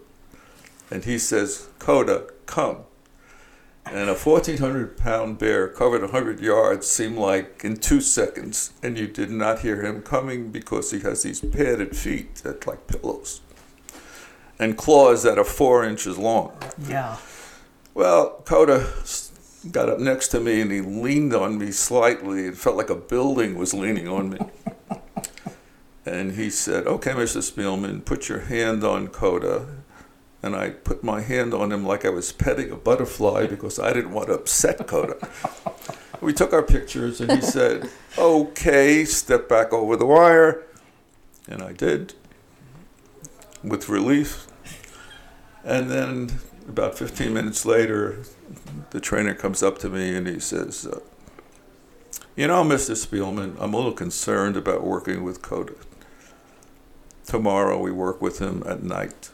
[0.90, 2.78] And he says, Coda, come.
[3.86, 9.08] And a 1,400 pound bear covered 100 yards seemed like in two seconds, and you
[9.08, 13.42] did not hear him coming because he has these padded feet that like pillows
[14.60, 16.52] and claws that are four inches long.
[16.88, 17.18] Yeah.
[17.94, 18.92] Well, Coda
[19.72, 22.46] got up next to me and he leaned on me slightly.
[22.46, 24.40] It felt like a building was leaning on me.
[26.10, 27.38] and he said, Okay, Mr.
[27.38, 29.68] Spielman, put your hand on Coda.
[30.42, 33.94] And I put my hand on him like I was petting a butterfly because I
[33.94, 35.18] didn't want to upset Coda.
[36.22, 40.66] we took our pictures and he said, Okay, step back over the wire.
[41.48, 42.14] And I did
[43.64, 44.48] with relief.
[45.64, 48.24] And then about 15 minutes later,
[48.92, 51.02] the trainer comes up to me and he says, uh,
[52.36, 52.96] You know, Mr.
[52.96, 55.76] Spielman, I'm a little concerned about working with Coda.
[57.30, 59.30] Tomorrow we work with him at night.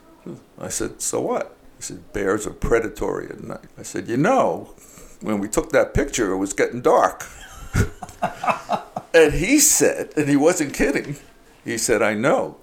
[0.59, 1.55] I said, So what?
[1.77, 3.69] He said, Bears are predatory at night.
[3.77, 4.73] I said, You know,
[5.21, 7.25] when we took that picture, it was getting dark.
[9.13, 11.15] and he said, and he wasn't kidding,
[11.63, 12.57] he said, I know.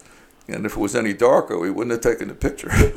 [0.49, 2.69] And if it was any darker, we wouldn't have taken the picture.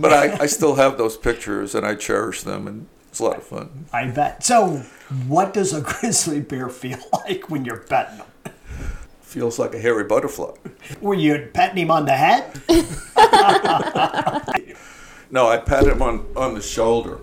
[0.00, 3.36] but I, I still have those pictures and I cherish them, and it's a lot
[3.36, 3.84] of fun.
[3.92, 4.44] I bet.
[4.44, 4.78] So,
[5.26, 8.26] what does a grizzly bear feel like when you're petting him?
[9.34, 10.52] Feels like a hairy butterfly.
[11.00, 12.52] Were you patting him on the head?
[15.30, 17.18] No, I pat him on, on the shoulder,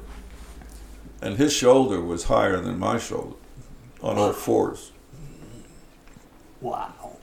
[1.21, 3.35] and his shoulder was higher than my shoulder
[4.01, 4.91] on all fours,
[6.59, 7.15] Wow.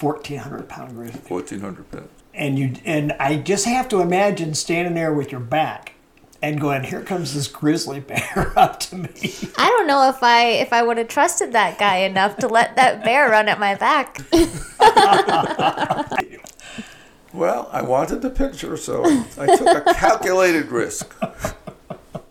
[0.00, 1.20] 1,400 pound grizzly.
[1.28, 2.08] 1,400 pounds.
[2.34, 5.91] And you and I just have to imagine standing there with your back
[6.42, 9.10] and going, "Here comes this grizzly bear up to me."
[9.56, 12.76] I don't know if I if I would have trusted that guy enough to let
[12.76, 14.18] that bear run at my back.
[17.34, 19.06] Well, I wanted the picture, so
[19.38, 21.14] I took a calculated risk.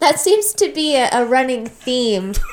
[0.02, 2.34] That seems to be a, a running theme.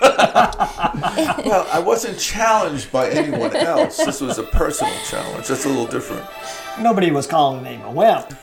[1.48, 3.96] Well, I wasn't challenged by anyone else.
[3.96, 5.48] This was a personal challenge.
[5.48, 6.26] That's a little different.
[6.78, 8.28] Nobody was calling him a wimp.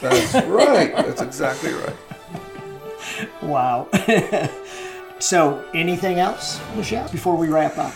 [0.00, 0.94] That's right.
[0.96, 1.96] That's exactly right.
[3.42, 3.88] Wow.
[5.18, 7.92] so, anything else, Michelle, before we wrap up?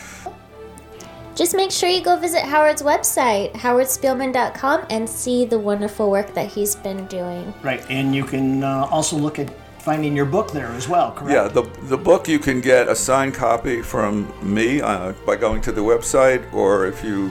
[1.38, 6.50] Just make sure you go visit Howard's website, howardspielman.com, and see the wonderful work that
[6.50, 7.54] he's been doing.
[7.62, 9.48] Right, and you can uh, also look at
[9.80, 11.30] finding your book there as well, correct?
[11.30, 15.60] Yeah, the, the book you can get a signed copy from me uh, by going
[15.60, 17.30] to the website, or if you're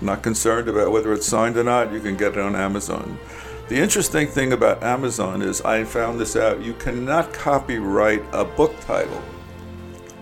[0.00, 3.18] not concerned about whether it's signed or not, you can get it on Amazon.
[3.66, 8.78] The interesting thing about Amazon is I found this out you cannot copyright a book
[8.82, 9.20] title.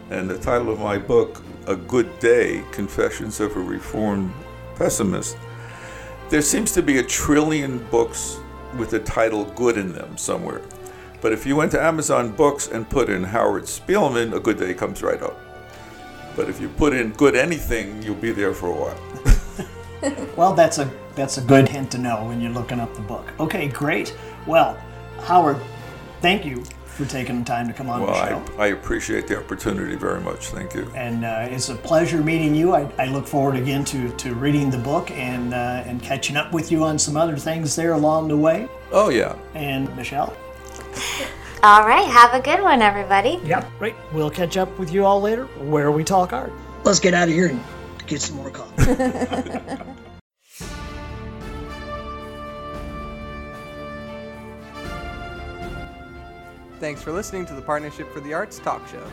[0.08, 4.32] And the title of my book, A Good Day Confessions of a Reformed
[4.76, 5.36] Pessimist,
[6.30, 8.38] there seems to be a trillion books
[8.78, 10.62] with the title good in them somewhere.
[11.20, 14.72] But if you went to Amazon Books and put in Howard Spielman, A Good Day
[14.72, 15.38] comes right up.
[16.34, 19.00] But if you put in good anything, you'll be there for a while.
[20.36, 23.32] Well, that's a that's a good hint to know when you're looking up the book.
[23.40, 24.16] Okay, great.
[24.46, 24.78] Well,
[25.22, 25.60] Howard,
[26.20, 26.62] thank you
[26.98, 28.60] for taking the time to come on Well, the show.
[28.60, 30.48] I, I appreciate the opportunity very much.
[30.48, 30.90] Thank you.
[30.96, 32.74] and uh, it's a pleasure meeting you.
[32.74, 36.52] I, I look forward again to, to reading the book and uh, and catching up
[36.52, 38.68] with you on some other things there along the way.
[38.90, 39.36] Oh, yeah.
[39.54, 40.36] And Michelle.
[41.62, 43.40] All right, have a good one, everybody.
[43.44, 43.70] Yep.
[43.80, 43.96] Right.
[44.12, 46.52] We'll catch up with you all later where we talk art.
[46.84, 47.62] Let's get out of here and
[48.06, 48.94] get some more coffee.
[56.78, 59.04] Thanks for listening to the Partnership for the Arts talk show.